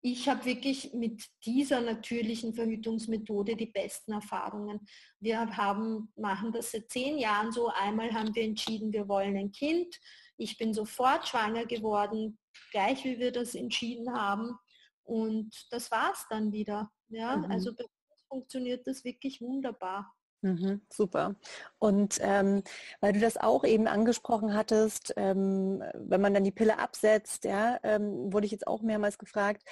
[0.09, 4.86] ich habe wirklich mit dieser natürlichen Verhütungsmethode die besten Erfahrungen.
[5.18, 7.68] Wir haben, machen das seit zehn Jahren so.
[7.70, 9.98] Einmal haben wir entschieden, wir wollen ein Kind.
[10.36, 12.38] Ich bin sofort schwanger geworden,
[12.70, 14.57] gleich wie wir das entschieden haben.
[15.02, 16.88] Und das war es dann wieder.
[17.09, 17.36] Ja?
[17.36, 17.50] Mhm.
[17.50, 20.14] Also bei uns funktioniert das wirklich wunderbar.
[20.43, 21.34] Mhm, super.
[21.78, 22.62] Und ähm,
[23.01, 27.78] weil du das auch eben angesprochen hattest, ähm, wenn man dann die Pille absetzt, ja,
[27.82, 29.62] ähm, wurde ich jetzt auch mehrmals gefragt,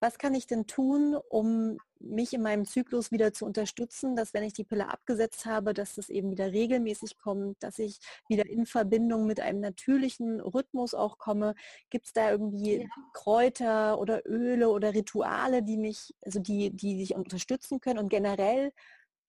[0.00, 4.42] was kann ich denn tun, um mich in meinem Zyklus wieder zu unterstützen, dass wenn
[4.42, 7.98] ich die Pille abgesetzt habe, dass das eben wieder regelmäßig kommt, dass ich
[8.28, 11.54] wieder in Verbindung mit einem natürlichen Rhythmus auch komme.
[11.90, 12.86] Gibt es da irgendwie ja.
[13.12, 18.72] Kräuter oder Öle oder Rituale, die mich, also die, die sich unterstützen können und generell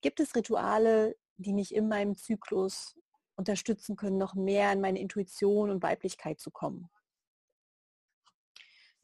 [0.05, 2.95] Gibt es Rituale, die mich in meinem Zyklus
[3.37, 6.91] unterstützen können, noch mehr in meine Intuition und Weiblichkeit zu kommen?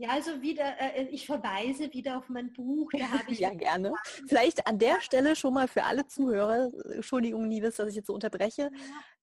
[0.01, 2.91] Ja, also wieder, äh, ich verweise wieder auf mein Buch.
[3.39, 3.93] ja, gerne.
[4.27, 8.15] Vielleicht an der Stelle schon mal für alle Zuhörer, Entschuldigung, Liebes, dass ich jetzt so
[8.15, 8.71] unterbreche.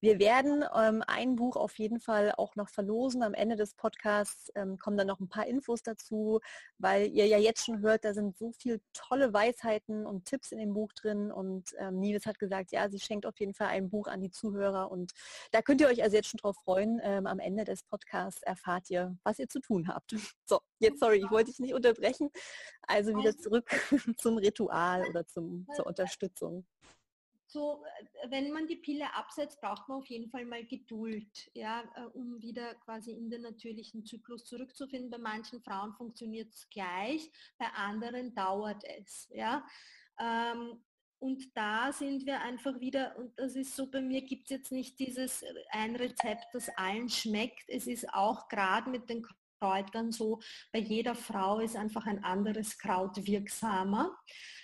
[0.01, 3.24] Wir werden ähm, ein Buch auf jeden Fall auch noch verlosen.
[3.24, 6.39] Am Ende des Podcasts ähm, kommen dann noch ein paar Infos dazu,
[6.79, 10.61] weil ihr ja jetzt schon hört, da sind so viele tolle Weisheiten und Tipps in
[10.61, 11.33] dem Buch drin.
[11.33, 14.31] Und ähm, Nives hat gesagt, ja, sie schenkt auf jeden Fall ein Buch an die
[14.31, 14.93] Zuhörer.
[14.93, 15.11] Und
[15.51, 17.01] da könnt ihr euch also jetzt schon drauf freuen.
[17.03, 20.12] Ähm, am Ende des Podcasts erfahrt ihr, was ihr zu tun habt.
[20.47, 20.68] So.
[20.81, 22.31] Jetzt, sorry, ich wollte dich nicht unterbrechen.
[22.83, 23.69] Also wieder zurück
[24.19, 26.64] zum Ritual oder zum, zur Unterstützung.
[27.51, 27.83] So,
[28.23, 32.05] äh, wenn man die Pille absetzt, braucht man auf jeden Fall mal Geduld, ja, äh,
[32.12, 35.11] um wieder quasi in den natürlichen Zyklus zurückzufinden.
[35.11, 39.29] Bei manchen Frauen funktioniert es gleich, bei anderen dauert es.
[39.33, 39.66] Ja.
[40.21, 40.79] Ähm,
[41.21, 44.71] und da sind wir einfach wieder, und das ist so, bei mir gibt es jetzt
[44.71, 47.64] nicht dieses ein Rezept, das allen schmeckt.
[47.69, 49.23] Es ist auch gerade mit den
[49.61, 50.40] Kräutern so,
[50.72, 54.16] bei jeder Frau ist einfach ein anderes Kraut wirksamer.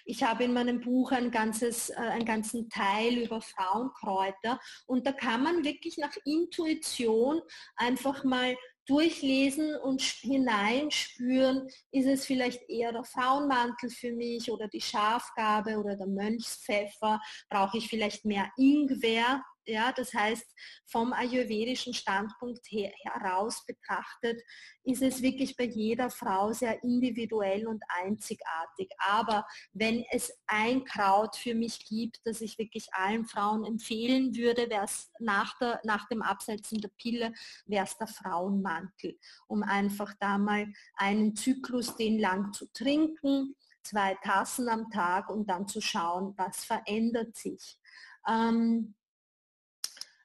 [0.05, 5.13] Ich habe in meinem Buch ein ganzes, äh, einen ganzen Teil über Frauenkräuter und da
[5.13, 7.41] kann man wirklich nach Intuition
[7.77, 14.81] einfach mal durchlesen und hineinspüren, ist es vielleicht eher der Frauenmantel für mich oder die
[14.81, 20.47] Schafgabe oder der Mönchspfeffer, brauche ich vielleicht mehr Ingwer, ja, das heißt,
[20.87, 24.41] vom ayurvedischen Standpunkt her, heraus betrachtet,
[24.85, 28.91] ist es wirklich bei jeder Frau sehr individuell und einzigartig.
[28.99, 34.69] Aber wenn es ein Kraut für mich gibt, das ich wirklich allen Frauen empfehlen würde,
[34.69, 37.33] wäre es nach, nach dem Absetzen der Pille,
[37.67, 44.15] wäre es der Frauenmantel, um einfach da mal einen Zyklus den lang zu trinken, zwei
[44.23, 47.79] Tassen am Tag und dann zu schauen, was verändert sich.
[48.27, 48.95] Ähm,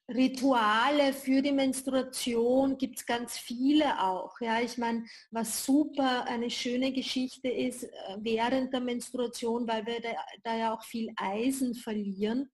[0.09, 4.39] Rituale für die Menstruation gibt es ganz viele auch.
[4.41, 10.01] Ja, ich meine, was super eine schöne Geschichte ist äh, während der Menstruation, weil wir
[10.01, 10.09] da,
[10.43, 12.49] da ja auch viel Eisen verlieren,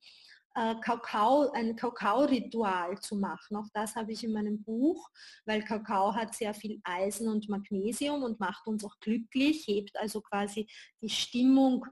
[0.55, 3.55] äh, Kakao, ein Kakao-Ritual zu machen.
[3.57, 5.09] Auch das habe ich in meinem Buch,
[5.45, 10.21] weil Kakao hat sehr viel Eisen und Magnesium und macht uns auch glücklich, hebt also
[10.21, 10.67] quasi
[11.01, 11.85] die Stimmung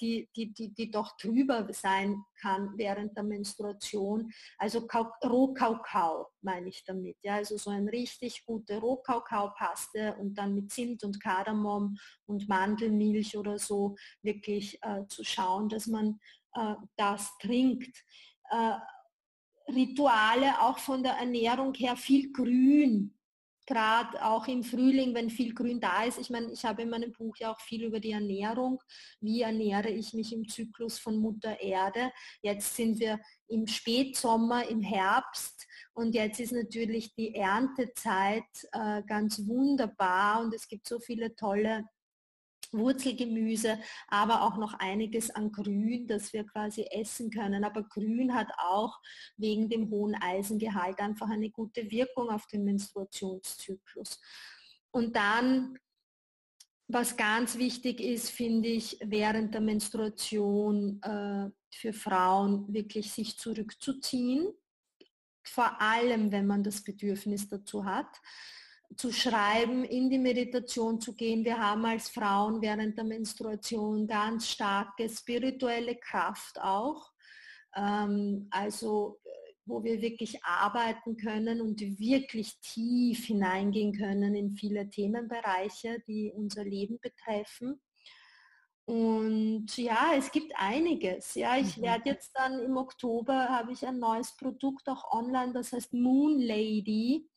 [0.00, 4.32] die, die, die, die doch drüber sein kann während der Menstruation.
[4.56, 4.88] Also
[5.22, 7.18] Rohkaukau meine ich damit.
[7.22, 7.34] Ja?
[7.34, 11.96] Also so eine richtig gute Rohkaukaopaste und dann mit Zimt und Kardamom
[12.26, 16.18] und Mandelmilch oder so wirklich äh, zu schauen, dass man
[16.54, 17.96] äh, das trinkt.
[18.50, 18.78] Äh,
[19.68, 23.14] Rituale auch von der Ernährung her viel Grün,
[23.70, 26.18] gerade auch im Frühling, wenn viel Grün da ist.
[26.18, 28.82] Ich meine, ich habe in meinem Buch ja auch viel über die Ernährung.
[29.20, 32.10] Wie ernähre ich mich im Zyklus von Mutter Erde?
[32.42, 38.42] Jetzt sind wir im Spätsommer, im Herbst und jetzt ist natürlich die Erntezeit
[38.72, 41.84] äh, ganz wunderbar und es gibt so viele tolle
[42.72, 47.64] Wurzelgemüse, aber auch noch einiges an Grün, das wir quasi essen können.
[47.64, 48.98] Aber Grün hat auch
[49.36, 54.20] wegen dem hohen Eisengehalt einfach eine gute Wirkung auf den Menstruationszyklus.
[54.90, 55.78] Und dann,
[56.88, 64.52] was ganz wichtig ist, finde ich, während der Menstruation äh, für Frauen wirklich sich zurückzuziehen,
[65.42, 68.20] vor allem wenn man das Bedürfnis dazu hat
[68.96, 71.44] zu schreiben, in die Meditation zu gehen.
[71.44, 77.10] Wir haben als Frauen während der Menstruation ganz starke spirituelle Kraft auch.
[77.74, 79.20] Ähm, also
[79.70, 86.64] wo wir wirklich arbeiten können und wirklich tief hineingehen können in viele Themenbereiche, die unser
[86.64, 87.80] Leben betreffen.
[88.84, 91.34] Und ja, es gibt einiges.
[91.36, 91.82] Ja, ich mhm.
[91.82, 96.40] werde jetzt dann im Oktober habe ich ein neues Produkt auch online, das heißt Moon
[96.40, 97.28] Lady.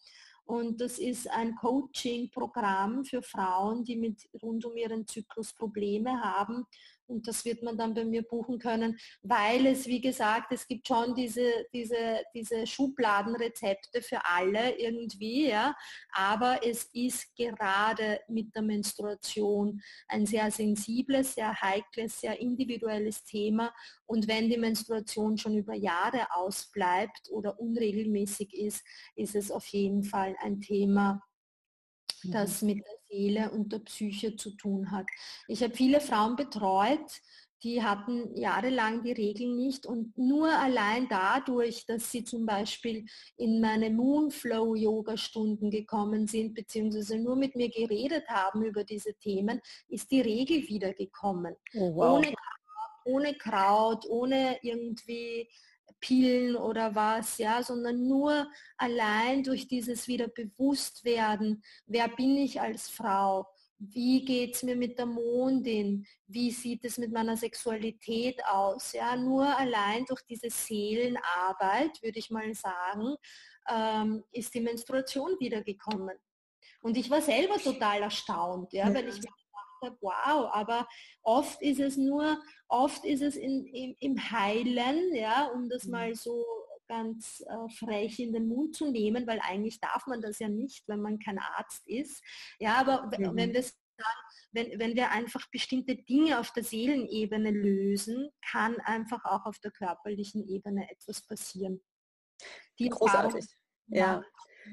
[0.46, 6.66] Und das ist ein Coaching-Programm für Frauen, die mit rund um ihren Zyklus Probleme haben
[7.08, 10.88] und das wird man dann bei mir buchen können, weil es, wie gesagt, es gibt
[10.88, 15.76] schon diese, diese, diese Schubladenrezepte für alle irgendwie, ja,
[16.12, 23.74] aber es ist gerade mit der Menstruation ein sehr sensibles, sehr heikles, sehr individuelles Thema
[24.06, 28.84] und wenn die Menstruation schon über Jahre ausbleibt oder unregelmäßig ist,
[29.16, 31.22] ist es auf jeden Fall ein Thema,
[32.24, 32.68] das mhm.
[32.70, 35.05] mit der Seele und der Psyche zu tun hat.
[35.47, 37.22] Ich habe viele Frauen betreut,
[37.61, 43.05] die hatten jahrelang die Regeln nicht und nur allein dadurch, dass sie zum Beispiel
[43.38, 50.11] in meine Moonflow-Yoga-Stunden gekommen sind, beziehungsweise nur mit mir geredet haben über diese Themen, ist
[50.11, 51.55] die Regel wiedergekommen.
[51.76, 52.18] Oh, wow.
[52.18, 52.34] ohne,
[53.05, 55.47] ohne Kraut, ohne irgendwie
[56.04, 62.89] Pillen oder was, ja, sondern nur allein durch dieses wieder Bewusstwerden, wer bin ich als
[62.89, 63.47] Frau,
[63.80, 69.16] wie geht es mir mit der Mondin, wie sieht es mit meiner Sexualität aus, ja,
[69.16, 73.16] nur allein durch diese Seelenarbeit, würde ich mal sagen,
[73.70, 76.18] ähm, ist die Menstruation wiedergekommen.
[76.82, 78.93] Und ich war selber total erstaunt, ja, ja.
[78.93, 79.32] weil ich mir
[79.84, 80.88] habe, wow, aber
[81.22, 85.92] oft ist es nur, oft ist es in, im, im Heilen, ja, um das mhm.
[85.92, 86.46] mal so
[86.88, 90.88] ganz äh, frech in den Mund zu nehmen, weil eigentlich darf man das ja nicht,
[90.88, 92.22] wenn man kein Arzt ist.
[92.60, 93.36] Ja, aber mhm.
[93.36, 93.64] wenn wir
[94.52, 99.72] wenn, wenn wir einfach bestimmte Dinge auf der Seelenebene lösen, kann einfach auch auf der
[99.72, 101.82] körperlichen Ebene etwas passieren.
[102.80, 103.46] Die Großartig.
[103.88, 103.98] ja.
[103.98, 104.24] ja.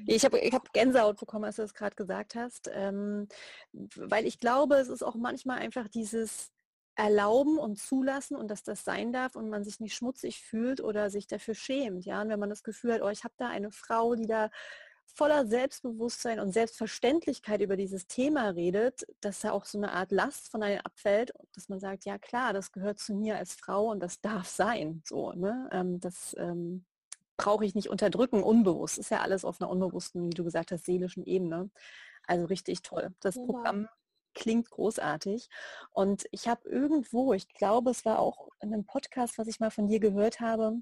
[0.05, 3.27] Ich habe ich hab Gänsehaut bekommen, als du das gerade gesagt hast, ähm,
[3.73, 6.51] weil ich glaube, es ist auch manchmal einfach dieses
[6.95, 11.09] Erlauben und Zulassen und dass das sein darf und man sich nicht schmutzig fühlt oder
[11.09, 12.05] sich dafür schämt.
[12.05, 12.21] Ja?
[12.21, 14.49] Und wenn man das Gefühl hat, oh, ich habe da eine Frau, die da
[15.05, 20.49] voller Selbstbewusstsein und Selbstverständlichkeit über dieses Thema redet, dass da auch so eine Art Last
[20.49, 23.99] von einem abfällt, dass man sagt, ja klar, das gehört zu mir als Frau und
[23.99, 25.01] das darf sein.
[25.05, 25.69] So, ne?
[25.71, 26.85] Ähm, das ähm,
[27.41, 28.99] brauche ich nicht unterdrücken, unbewusst.
[28.99, 31.71] Ist ja alles auf einer unbewussten, wie du gesagt hast, seelischen Ebene.
[32.27, 33.15] Also richtig toll.
[33.19, 33.43] Das ja.
[33.43, 33.87] Programm
[34.35, 35.49] klingt großartig.
[35.91, 39.71] Und ich habe irgendwo, ich glaube, es war auch in einem Podcast, was ich mal
[39.71, 40.77] von dir gehört habe,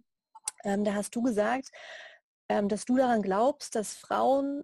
[0.65, 1.71] ähm, da hast du gesagt,
[2.49, 4.63] ähm, dass du daran glaubst, dass Frauen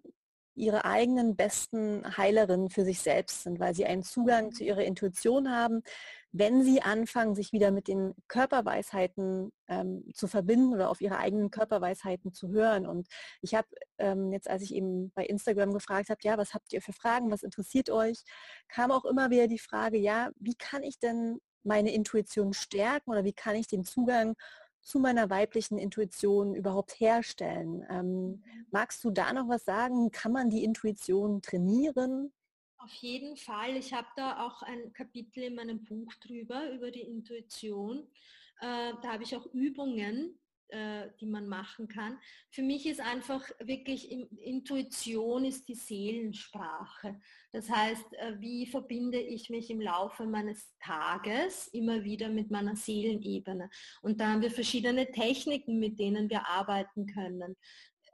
[0.55, 5.51] ihre eigenen besten Heilerinnen für sich selbst sind, weil sie einen Zugang zu ihrer Intuition
[5.51, 5.83] haben,
[6.31, 11.49] wenn sie anfangen, sich wieder mit den Körperweisheiten ähm, zu verbinden oder auf ihre eigenen
[11.49, 12.85] Körperweisheiten zu hören.
[12.85, 13.07] Und
[13.41, 13.67] ich habe
[13.99, 17.31] ähm, jetzt, als ich eben bei Instagram gefragt habe, ja, was habt ihr für Fragen,
[17.31, 18.23] was interessiert euch,
[18.67, 23.23] kam auch immer wieder die Frage, ja, wie kann ich denn meine Intuition stärken oder
[23.23, 24.35] wie kann ich den Zugang
[24.85, 27.83] zu meiner weiblichen Intuition überhaupt herstellen.
[27.89, 28.41] Ähm, mhm.
[28.71, 30.11] magst du da noch was sagen?
[30.11, 32.31] Kann man die Intuition trainieren?
[32.77, 33.75] Auf jeden Fall.
[33.77, 38.07] Ich habe da auch ein Kapitel in meinem Buch drüber, über die Intuition.
[38.61, 40.37] Äh, da habe ich auch Übungen,
[40.69, 42.17] äh, die man machen kann.
[42.51, 47.19] Für mich ist einfach wirklich Intuition ist die Seelensprache.
[47.51, 52.75] Das heißt, äh, wie verbinde ich mich im Laufe meines Tages immer wieder mit meiner
[52.75, 53.69] Seelenebene?
[54.01, 57.55] Und da haben wir verschiedene Techniken, mit denen wir arbeiten können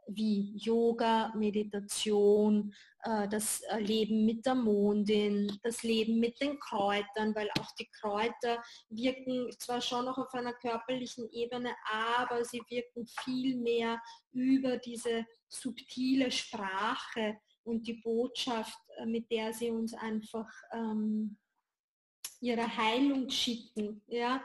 [0.08, 2.74] wie Yoga, Meditation,
[3.04, 7.90] äh, das äh, Leben mit der Mondin, das Leben mit den Kräutern, weil auch die
[8.00, 14.00] Kräuter wirken zwar schon noch auf einer körperlichen Ebene, aber sie wirken viel mehr
[14.32, 21.38] über diese subtile Sprache und die Botschaft, äh, mit der sie uns einfach ähm,
[22.40, 24.02] ihre Heilung schicken.
[24.08, 24.44] Ja?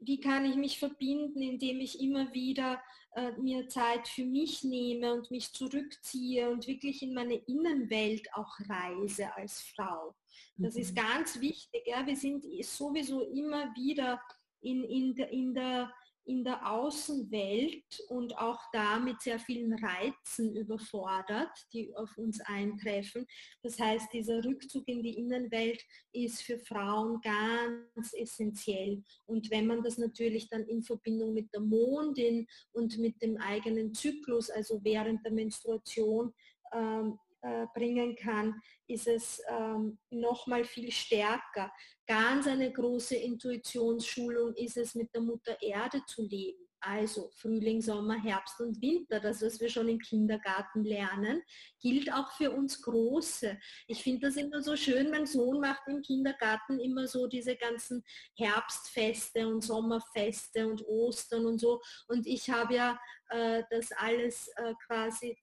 [0.00, 2.82] wie kann ich mich verbinden, indem ich immer wieder
[3.16, 8.52] äh, mir Zeit für mich nehme und mich zurückziehe und wirklich in meine Innenwelt auch
[8.68, 10.14] reise als Frau.
[10.58, 10.80] Das mhm.
[10.82, 11.82] ist ganz wichtig.
[11.86, 12.06] Ja?
[12.06, 14.20] Wir sind sowieso immer wieder
[14.60, 15.90] in, in, der, in der
[16.26, 23.26] in der Außenwelt und auch da mit sehr vielen Reizen überfordert, die auf uns eintreffen.
[23.62, 29.02] Das heißt, dieser Rückzug in die Innenwelt ist für Frauen ganz essentiell.
[29.26, 33.94] Und wenn man das natürlich dann in Verbindung mit der Mondin und mit dem eigenen
[33.94, 36.34] Zyklus, also während der Menstruation,
[36.72, 41.70] ähm, äh, bringen kann, ist es ähm, noch mal viel stärker.
[42.06, 46.66] Ganz eine große Intuitionsschulung ist es, mit der Mutter Erde zu leben.
[46.78, 51.42] Also Frühling, Sommer, Herbst und Winter, das, was wir schon im Kindergarten lernen,
[51.80, 53.58] gilt auch für uns Große.
[53.88, 58.04] Ich finde das immer so schön, mein Sohn macht im Kindergarten immer so diese ganzen
[58.36, 61.80] Herbstfeste und Sommerfeste und Ostern und so.
[62.06, 63.00] Und ich habe ja
[63.30, 65.36] äh, das alles äh, quasi,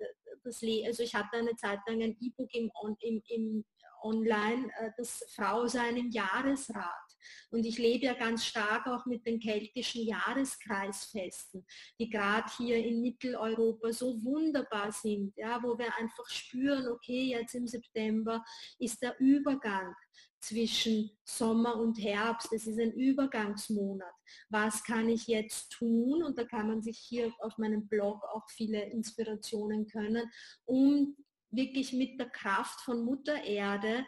[0.44, 3.66] das, also ich hatte eine Zeit lang ein E-Book im, im, im
[4.04, 7.04] Online, äh, das Frau sein im Jahresrat.
[7.52, 11.66] Und ich lebe ja ganz stark auch mit den keltischen Jahreskreisfesten,
[12.00, 17.56] die gerade hier in Mitteleuropa so wunderbar sind, ja, wo wir einfach spüren, okay, jetzt
[17.56, 18.44] im September
[18.80, 19.96] ist der Übergang
[20.44, 22.52] zwischen Sommer und Herbst.
[22.52, 24.14] Es ist ein Übergangsmonat.
[24.50, 26.22] Was kann ich jetzt tun?
[26.22, 30.30] Und da kann man sich hier auf meinem Blog auch viele Inspirationen können,
[30.66, 31.16] um
[31.56, 34.06] wirklich mit der Kraft von Mutter Erde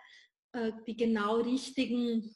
[0.55, 2.33] äh, die genau richtigen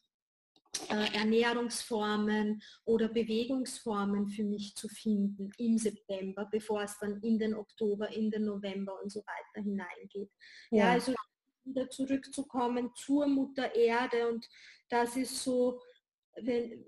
[0.90, 7.56] äh, Ernährungsformen oder Bewegungsformen für mich zu finden im September, bevor es dann in den
[7.56, 10.30] Oktober, in den November und so weiter hineingeht.
[10.70, 11.14] Ja, ja also
[11.64, 14.46] wieder zurückzukommen zur Mutter Erde und
[14.90, 15.82] das ist so,
[16.42, 16.86] wenn,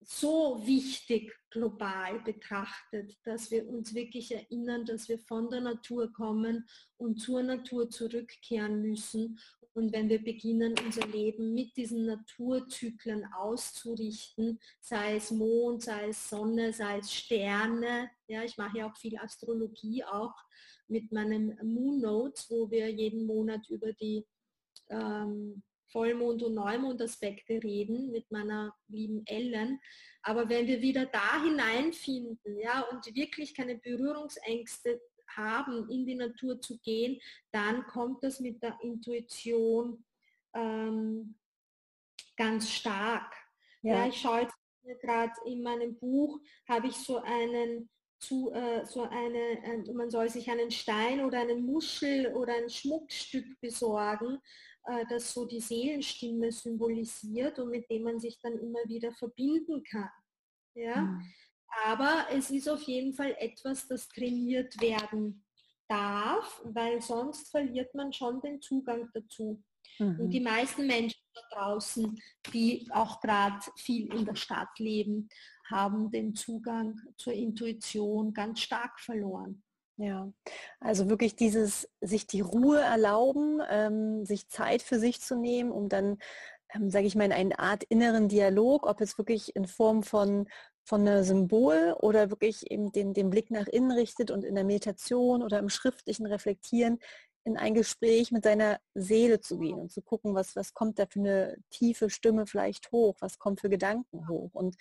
[0.00, 6.66] so wichtig global betrachtet, dass wir uns wirklich erinnern, dass wir von der Natur kommen
[6.96, 9.38] und zur Natur zurückkehren müssen.
[9.74, 16.28] Und wenn wir beginnen, unser Leben mit diesen Naturzyklen auszurichten, sei es Mond, sei es
[16.28, 20.34] Sonne, sei es Sterne, ja, ich mache ja auch viel Astrologie auch
[20.88, 24.26] mit meinem Moon Notes, wo wir jeden Monat über die
[24.88, 25.62] ähm,
[25.92, 29.80] Vollmond- und Neumondaspekte reden mit meiner lieben Ellen.
[30.22, 36.60] Aber wenn wir wieder da hineinfinden ja, und wirklich keine Berührungsängste haben, in die Natur
[36.60, 37.20] zu gehen,
[37.52, 40.04] dann kommt das mit der Intuition
[40.54, 41.36] ähm,
[42.36, 43.34] ganz stark.
[43.82, 43.96] Ja.
[43.96, 44.54] ja ich schaue jetzt
[45.00, 47.88] gerade in meinem Buch, habe ich so einen
[48.20, 52.68] zu äh, so eine, äh, man soll sich einen Stein oder einen Muschel oder ein
[52.68, 54.40] Schmuckstück besorgen,
[55.08, 60.10] das so die Seelenstimme symbolisiert und mit dem man sich dann immer wieder verbinden kann.
[60.74, 61.02] Ja?
[61.02, 61.22] Mhm.
[61.84, 65.44] Aber es ist auf jeden Fall etwas, das trainiert werden
[65.88, 69.62] darf, weil sonst verliert man schon den Zugang dazu.
[69.98, 70.20] Mhm.
[70.20, 72.20] Und die meisten Menschen da draußen,
[72.52, 75.28] die auch gerade viel in der Stadt leben,
[75.70, 79.62] haben den Zugang zur Intuition ganz stark verloren.
[80.00, 80.32] Ja,
[80.78, 85.88] also wirklich dieses sich die Ruhe erlauben, ähm, sich Zeit für sich zu nehmen, um
[85.88, 86.18] dann,
[86.72, 90.48] ähm, sage ich mal, in eine Art inneren Dialog, ob es wirklich in Form von
[90.84, 94.64] von einem Symbol oder wirklich eben den, den Blick nach innen richtet und in der
[94.64, 96.98] Meditation oder im schriftlichen Reflektieren
[97.44, 101.06] in ein Gespräch mit seiner Seele zu gehen und zu gucken, was, was kommt da
[101.06, 104.50] für eine tiefe Stimme vielleicht hoch, was kommt für Gedanken hoch.
[104.54, 104.76] Und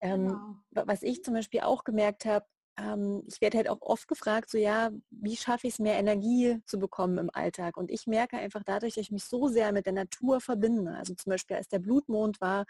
[0.00, 0.86] ähm, genau.
[0.86, 2.46] was ich zum Beispiel auch gemerkt habe,
[2.78, 6.60] ähm, ich werde halt auch oft gefragt, so ja, wie schaffe ich es, mehr Energie
[6.66, 7.76] zu bekommen im Alltag?
[7.76, 10.94] Und ich merke einfach dadurch, dass ich mich so sehr mit der Natur verbinde.
[10.96, 12.66] Also zum Beispiel, als der Blutmond war,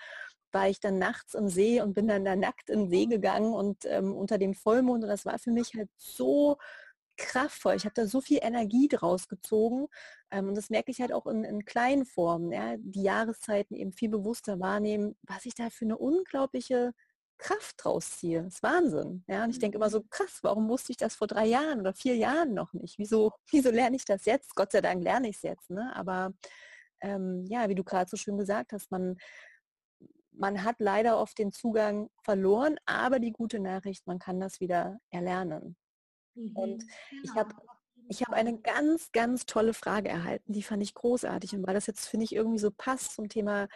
[0.52, 3.52] war ich dann nachts im See und bin dann da nackt in den See gegangen
[3.52, 6.56] und ähm, unter dem Vollmond und das war für mich halt so
[7.18, 7.74] kraftvoll.
[7.74, 9.88] Ich habe da so viel Energie draus gezogen
[10.30, 12.52] ähm, und das merke ich halt auch in, in kleinen Formen.
[12.52, 12.76] Ja?
[12.78, 16.94] Die Jahreszeiten eben viel bewusster wahrnehmen, was ich da für eine unglaubliche
[17.38, 18.42] Kraft draus ziehe.
[18.42, 19.24] Das ist Wahnsinn.
[19.26, 19.44] Ja?
[19.44, 20.10] Und ich denke immer so, mhm.
[20.10, 22.98] krass, warum wusste ich das vor drei Jahren oder vier Jahren noch nicht?
[22.98, 24.54] Wieso, wieso lerne ich das jetzt?
[24.54, 25.70] Gott sei Dank lerne ich es jetzt.
[25.70, 25.94] Ne?
[25.94, 26.32] Aber
[27.00, 29.16] ähm, ja, wie du gerade so schön gesagt hast, man,
[30.32, 34.98] man hat leider oft den Zugang verloren, aber die gute Nachricht, man kann das wieder
[35.10, 35.76] erlernen.
[36.34, 36.56] Mhm.
[36.56, 36.84] Und
[37.22, 37.54] ich habe
[38.10, 41.54] ich habe eine ganz, ganz tolle Frage erhalten, die fand ich großartig.
[41.54, 43.68] Und weil das jetzt, finde ich, irgendwie so passt zum Thema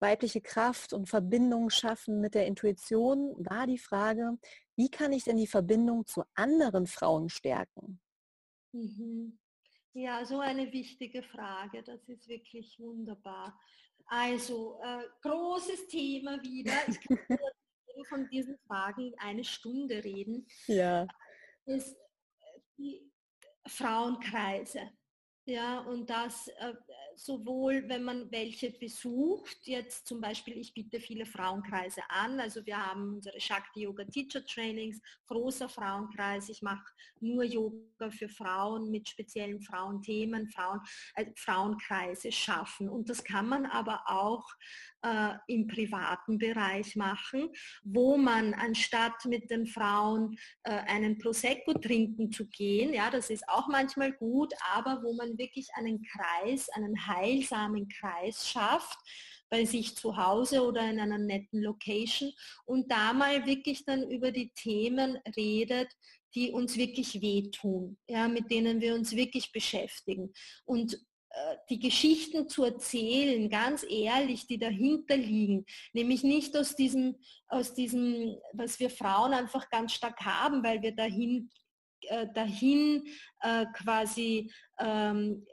[0.00, 4.38] weibliche Kraft und Verbindung schaffen mit der Intuition, war die Frage,
[4.76, 8.00] wie kann ich denn die Verbindung zu anderen Frauen stärken?
[8.72, 9.38] Mhm.
[9.94, 11.82] Ja, so eine wichtige Frage.
[11.82, 13.58] Das ist wirklich wunderbar.
[14.06, 16.74] Also, äh, großes Thema wieder.
[16.86, 17.18] Ich kann
[18.08, 20.46] von diesen Fragen eine Stunde reden.
[20.66, 21.06] Ja.
[21.64, 23.10] Ist äh, die
[23.66, 24.90] Frauenkreise.
[25.46, 26.74] Ja, und das äh,
[27.16, 32.76] sowohl, wenn man welche besucht, jetzt zum Beispiel, ich biete viele Frauenkreise an, also wir
[32.76, 36.84] haben unsere Shakti Yoga Teacher Trainings, großer Frauenkreis, ich mache
[37.20, 40.80] nur Yoga für Frauen mit speziellen Frauenthemen, Frauen,
[41.14, 42.88] äh, Frauenkreise schaffen.
[42.88, 44.44] Und das kann man aber auch
[45.06, 47.48] äh, im privaten Bereich machen,
[47.84, 53.48] wo man anstatt mit den Frauen äh, einen Prosecco trinken zu gehen, ja, das ist
[53.48, 58.98] auch manchmal gut, aber wo man wirklich einen Kreis, einen heilsamen Kreis schafft,
[59.48, 62.32] bei sich zu Hause oder in einer netten Location
[62.64, 65.88] und da mal wirklich dann über die Themen redet,
[66.34, 70.32] die uns wirklich wehtun, ja, mit denen wir uns wirklich beschäftigen.
[70.64, 70.98] Und
[71.68, 77.16] die Geschichten zu erzählen, ganz ehrlich, die dahinter liegen, nämlich nicht aus diesem,
[77.48, 81.50] aus diesem, was wir Frauen einfach ganz stark haben, weil wir dahin,
[82.02, 83.06] äh, dahin
[83.40, 85.46] äh, quasi ähm,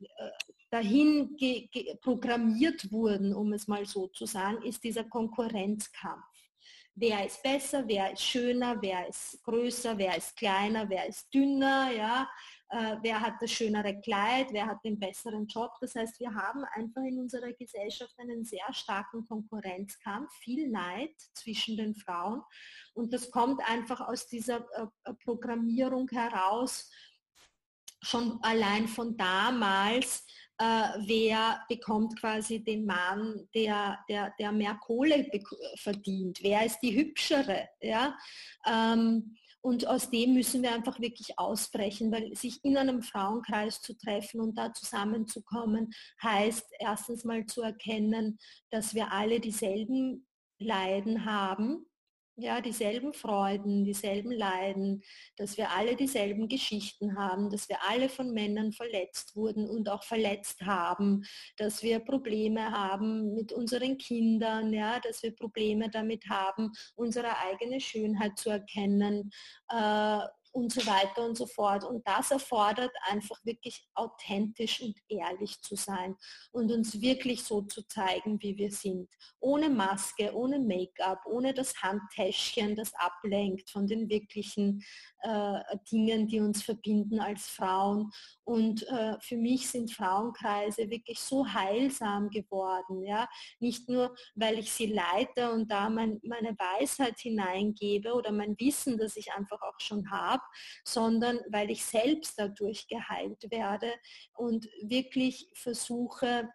[0.00, 0.30] äh,
[0.70, 1.36] dahin
[2.00, 6.24] programmiert wurden, um es mal so zu sagen, ist dieser Konkurrenzkampf.
[6.96, 11.92] Wer ist besser, wer ist schöner, wer ist größer, wer ist kleiner, wer ist dünner,
[11.92, 12.28] ja,
[12.70, 15.72] äh, wer hat das schönere Kleid, wer hat den besseren Job.
[15.80, 21.76] Das heißt, wir haben einfach in unserer Gesellschaft einen sehr starken Konkurrenzkampf, viel Neid zwischen
[21.76, 22.42] den Frauen.
[22.94, 26.90] Und das kommt einfach aus dieser äh, äh, Programmierung heraus,
[28.02, 30.26] schon allein von damals,
[30.58, 30.64] äh,
[31.06, 35.28] wer bekommt quasi den Mann, der, der, der mehr Kohle
[35.76, 37.68] verdient, wer ist die hübschere.
[37.80, 38.16] Ja?
[38.66, 43.96] Ähm, und aus dem müssen wir einfach wirklich ausbrechen, weil sich in einem Frauenkreis zu
[43.96, 45.90] treffen und da zusammenzukommen,
[46.22, 48.38] heißt erstens mal zu erkennen,
[48.70, 50.26] dass wir alle dieselben
[50.58, 51.86] Leiden haben
[52.36, 55.02] ja, dieselben Freuden, dieselben Leiden,
[55.36, 60.02] dass wir alle dieselben Geschichten haben, dass wir alle von Männern verletzt wurden und auch
[60.02, 61.24] verletzt haben,
[61.56, 67.80] dass wir Probleme haben mit unseren Kindern, ja, dass wir Probleme damit haben, unsere eigene
[67.80, 69.30] Schönheit zu erkennen.
[69.70, 70.20] Äh,
[70.54, 71.84] und so weiter und so fort.
[71.84, 76.16] Und das erfordert einfach wirklich authentisch und ehrlich zu sein
[76.52, 79.10] und uns wirklich so zu zeigen, wie wir sind.
[79.40, 84.84] Ohne Maske, ohne Make-up, ohne das Handtäschchen, das ablenkt von den wirklichen
[85.22, 88.12] äh, Dingen, die uns verbinden als Frauen.
[88.44, 93.02] Und äh, für mich sind Frauenkreise wirklich so heilsam geworden.
[93.04, 93.28] Ja?
[93.58, 98.96] Nicht nur, weil ich sie leite und da mein, meine Weisheit hineingebe oder mein Wissen,
[98.98, 100.43] das ich einfach auch schon habe,
[100.84, 103.92] sondern weil ich selbst dadurch geheilt werde
[104.34, 106.48] und wirklich versuche,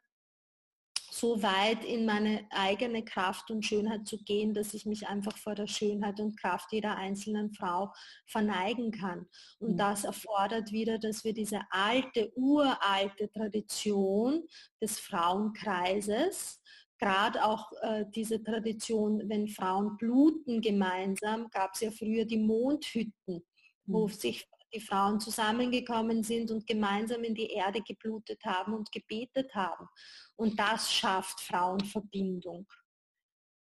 [1.11, 5.55] so weit in meine eigene Kraft und Schönheit zu gehen, dass ich mich einfach vor
[5.55, 7.91] der Schönheit und Kraft jeder einzelnen Frau
[8.27, 9.27] verneigen kann.
[9.59, 9.77] Und mhm.
[9.77, 14.43] das erfordert wieder, dass wir diese alte, uralte Tradition
[14.81, 16.61] des Frauenkreises,
[16.99, 23.43] gerade auch äh, diese Tradition, wenn Frauen bluten gemeinsam, gab es ja früher die Mondhütten,
[23.89, 24.11] wo mhm.
[24.11, 29.87] sich die Frauen zusammengekommen sind und gemeinsam in die Erde geblutet haben und gebetet haben.
[30.35, 32.67] Und das schafft Frauenverbindung.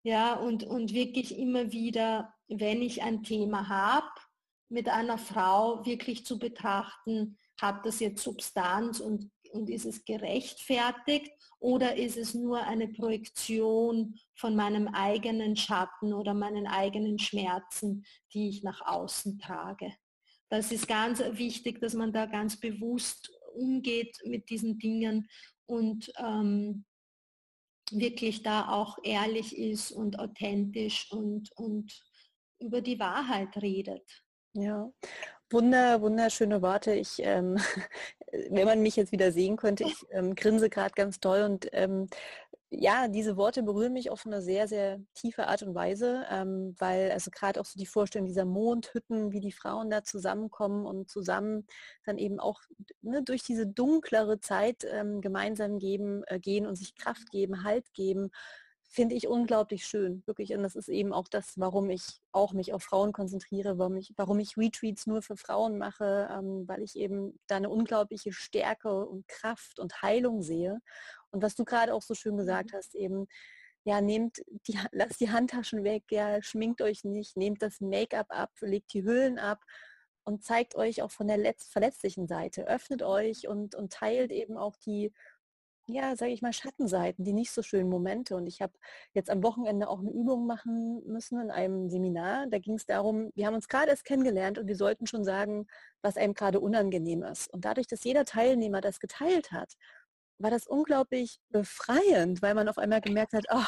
[0.04, 4.08] Ja, und, und wirklich immer wieder, wenn ich ein Thema habe,
[4.68, 11.32] mit einer Frau wirklich zu betrachten, hat das jetzt Substanz und, und ist es gerechtfertigt
[11.58, 18.50] oder ist es nur eine Projektion von meinem eigenen Schatten oder meinen eigenen Schmerzen, die
[18.50, 19.92] ich nach außen trage.
[20.50, 25.28] Das ist ganz wichtig, dass man da ganz bewusst umgeht mit diesen Dingen
[25.66, 26.84] und ähm,
[27.90, 31.92] wirklich da auch ehrlich ist und authentisch und, und
[32.60, 34.22] über die Wahrheit redet.
[34.54, 34.90] Ja,
[35.50, 36.92] Wunder, wunderschöne Worte.
[36.92, 37.56] Ich, ähm,
[38.50, 42.08] wenn man mich jetzt wieder sehen könnte, ich ähm, grinse gerade ganz toll und ähm,
[42.70, 47.10] ja, diese Worte berühren mich auf eine sehr, sehr tiefe Art und Weise, ähm, weil
[47.12, 51.66] also gerade auch so die Vorstellung dieser Mondhütten, wie die Frauen da zusammenkommen und zusammen
[52.04, 52.60] dann eben auch
[53.00, 57.94] ne, durch diese dunklere Zeit ähm, gemeinsam geben, äh, gehen und sich Kraft geben, Halt
[57.94, 58.30] geben,
[58.90, 60.54] finde ich unglaublich schön, wirklich.
[60.54, 64.12] Und das ist eben auch das, warum ich auch mich auf Frauen konzentriere, warum ich,
[64.16, 69.06] warum ich Retreats nur für Frauen mache, ähm, weil ich eben da eine unglaubliche Stärke
[69.06, 70.80] und Kraft und Heilung sehe
[71.30, 72.76] und was du gerade auch so schön gesagt mhm.
[72.76, 73.26] hast, eben,
[73.84, 78.50] ja, nehmt die, lasst die Handtaschen weg, ja, schminkt euch nicht, nehmt das Make-up ab,
[78.60, 79.62] legt die Hüllen ab
[80.24, 82.66] und zeigt euch auch von der verletzlichen Seite.
[82.66, 85.12] Öffnet euch und, und teilt eben auch die,
[85.86, 88.36] ja, sage ich mal, Schattenseiten, die nicht so schönen Momente.
[88.36, 88.74] Und ich habe
[89.14, 92.46] jetzt am Wochenende auch eine Übung machen müssen in einem Seminar.
[92.48, 95.66] Da ging es darum, wir haben uns gerade erst kennengelernt und wir sollten schon sagen,
[96.02, 97.50] was einem gerade unangenehm ist.
[97.54, 99.76] Und dadurch, dass jeder Teilnehmer das geteilt hat
[100.38, 103.66] war das unglaublich befreiend, weil man auf einmal gemerkt hat, oh,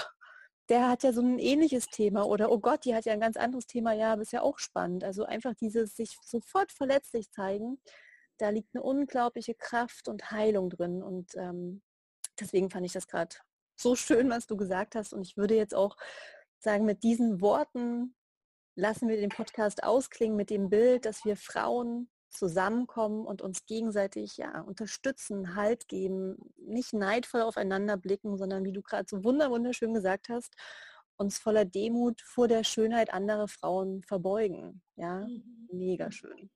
[0.69, 3.37] der hat ja so ein ähnliches Thema oder oh Gott, die hat ja ein ganz
[3.37, 5.03] anderes Thema, ja, aber ist ja auch spannend.
[5.03, 7.81] Also einfach dieses sich sofort verletzlich zeigen,
[8.39, 11.03] da liegt eine unglaubliche Kraft und Heilung drin.
[11.03, 11.83] Und ähm,
[12.39, 13.37] deswegen fand ich das gerade
[13.77, 15.13] so schön, was du gesagt hast.
[15.13, 15.97] Und ich würde jetzt auch
[16.59, 18.15] sagen, mit diesen Worten
[18.77, 24.37] lassen wir den Podcast ausklingen mit dem Bild, dass wir Frauen zusammenkommen und uns gegenseitig
[24.37, 30.29] ja, unterstützen, Halt geben, nicht neidvoll aufeinander blicken, sondern wie du gerade so wunderschön gesagt
[30.29, 30.55] hast,
[31.17, 34.83] uns voller Demut vor der Schönheit anderer Frauen verbeugen.
[34.97, 35.69] Ja, mhm.
[35.71, 36.51] mega schön.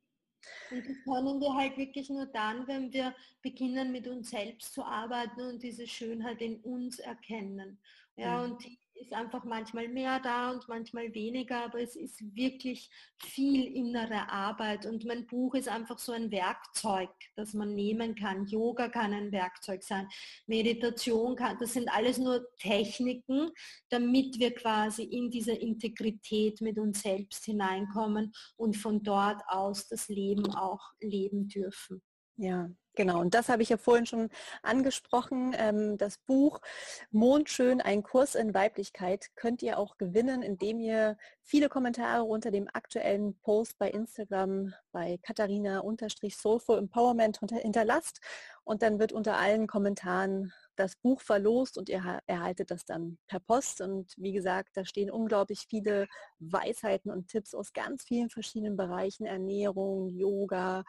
[0.71, 4.85] Und das können wir halt wirklich nur dann, wenn wir beginnen mit uns selbst zu
[4.85, 7.79] arbeiten und diese Schönheit in uns erkennen.
[8.17, 8.53] Ja, mhm.
[8.53, 13.65] und die ist einfach manchmal mehr da und manchmal weniger, aber es ist wirklich viel
[13.75, 18.47] innere Arbeit und mein Buch ist einfach so ein Werkzeug, das man nehmen kann.
[18.47, 20.09] Yoga kann ein Werkzeug sein,
[20.47, 23.51] Meditation kann, das sind alles nur Techniken,
[23.89, 30.09] damit wir quasi in diese Integrität mit uns selbst hineinkommen und von dort aus das
[30.09, 32.03] Leben auch leben dürfen.
[32.37, 34.31] Ja, Genau, und das habe ich ja vorhin schon
[34.63, 35.55] angesprochen.
[35.59, 36.61] Ähm, das Buch
[37.11, 42.69] Mondschön, ein Kurs in Weiblichkeit könnt ihr auch gewinnen, indem ihr viele Kommentare unter dem
[42.73, 48.21] aktuellen Post bei Instagram bei Katharina-Soulful Empowerment hinterlasst.
[48.65, 53.41] Und dann wird unter allen Kommentaren das Buch verlost und ihr erhaltet das dann per
[53.41, 53.81] Post.
[53.81, 56.07] Und wie gesagt, da stehen unglaublich viele
[56.39, 60.85] Weisheiten und Tipps aus ganz vielen verschiedenen Bereichen, Ernährung, Yoga,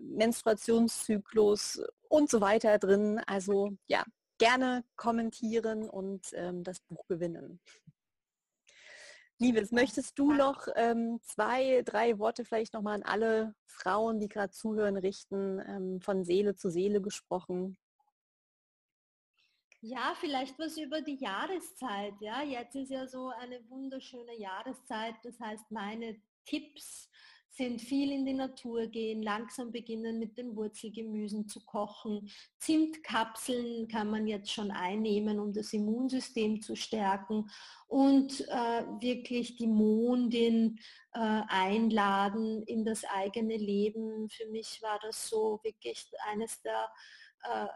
[0.00, 3.20] Menstruationszyklus und so weiter drin.
[3.26, 4.04] Also ja,
[4.38, 7.60] gerne kommentieren und ähm, das Buch gewinnen.
[9.40, 14.52] Liebes, möchtest du noch ähm, zwei, drei Worte vielleicht nochmal an alle Frauen, die gerade
[14.52, 17.76] zuhören, richten, ähm, von Seele zu Seele gesprochen?
[19.80, 22.14] Ja, vielleicht was über die Jahreszeit.
[22.20, 25.16] Ja, jetzt ist ja so eine wunderschöne Jahreszeit.
[25.24, 26.16] Das heißt, meine
[26.46, 27.10] Tipps
[27.56, 32.28] sind viel in die Natur gehen, langsam beginnen mit den Wurzelgemüsen zu kochen.
[32.58, 37.48] Zimtkapseln kann man jetzt schon einnehmen, um das Immunsystem zu stärken
[37.86, 40.80] und äh, wirklich die Mondin
[41.12, 44.28] äh, einladen in das eigene Leben.
[44.30, 46.88] Für mich war das so wirklich eines der
[47.44, 47.68] äh,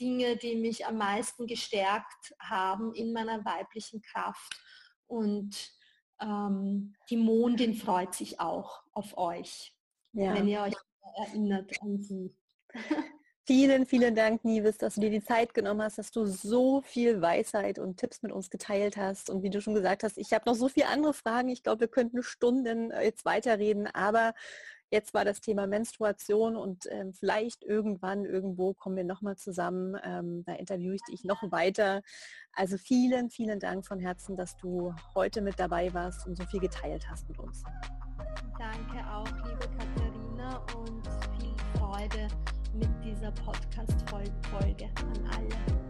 [0.00, 4.58] Dinge, die mich am meisten gestärkt haben in meiner weiblichen Kraft.
[5.06, 5.77] Und
[6.20, 9.74] ähm, die Mondin freut sich auch auf euch,
[10.12, 10.34] ja.
[10.34, 10.74] wenn ihr euch
[11.16, 12.34] erinnert an sie.
[13.48, 17.22] Vielen, vielen Dank, Nives, dass du dir die Zeit genommen hast, dass du so viel
[17.22, 19.30] Weisheit und Tipps mit uns geteilt hast.
[19.30, 21.48] Und wie du schon gesagt hast, ich habe noch so viele andere Fragen.
[21.48, 24.34] Ich glaube, wir könnten Stunden äh, jetzt weiterreden, aber
[24.90, 29.96] Jetzt war das Thema Menstruation und ähm, vielleicht irgendwann, irgendwo kommen wir nochmal zusammen.
[30.02, 32.02] Ähm, da interviewe ich dich noch weiter.
[32.54, 36.60] Also vielen, vielen Dank von Herzen, dass du heute mit dabei warst und so viel
[36.60, 37.62] geteilt hast mit uns.
[38.58, 41.06] Danke auch, liebe Katharina, und
[41.38, 42.28] viel Freude
[42.74, 45.87] mit dieser Podcast-Folge an alle.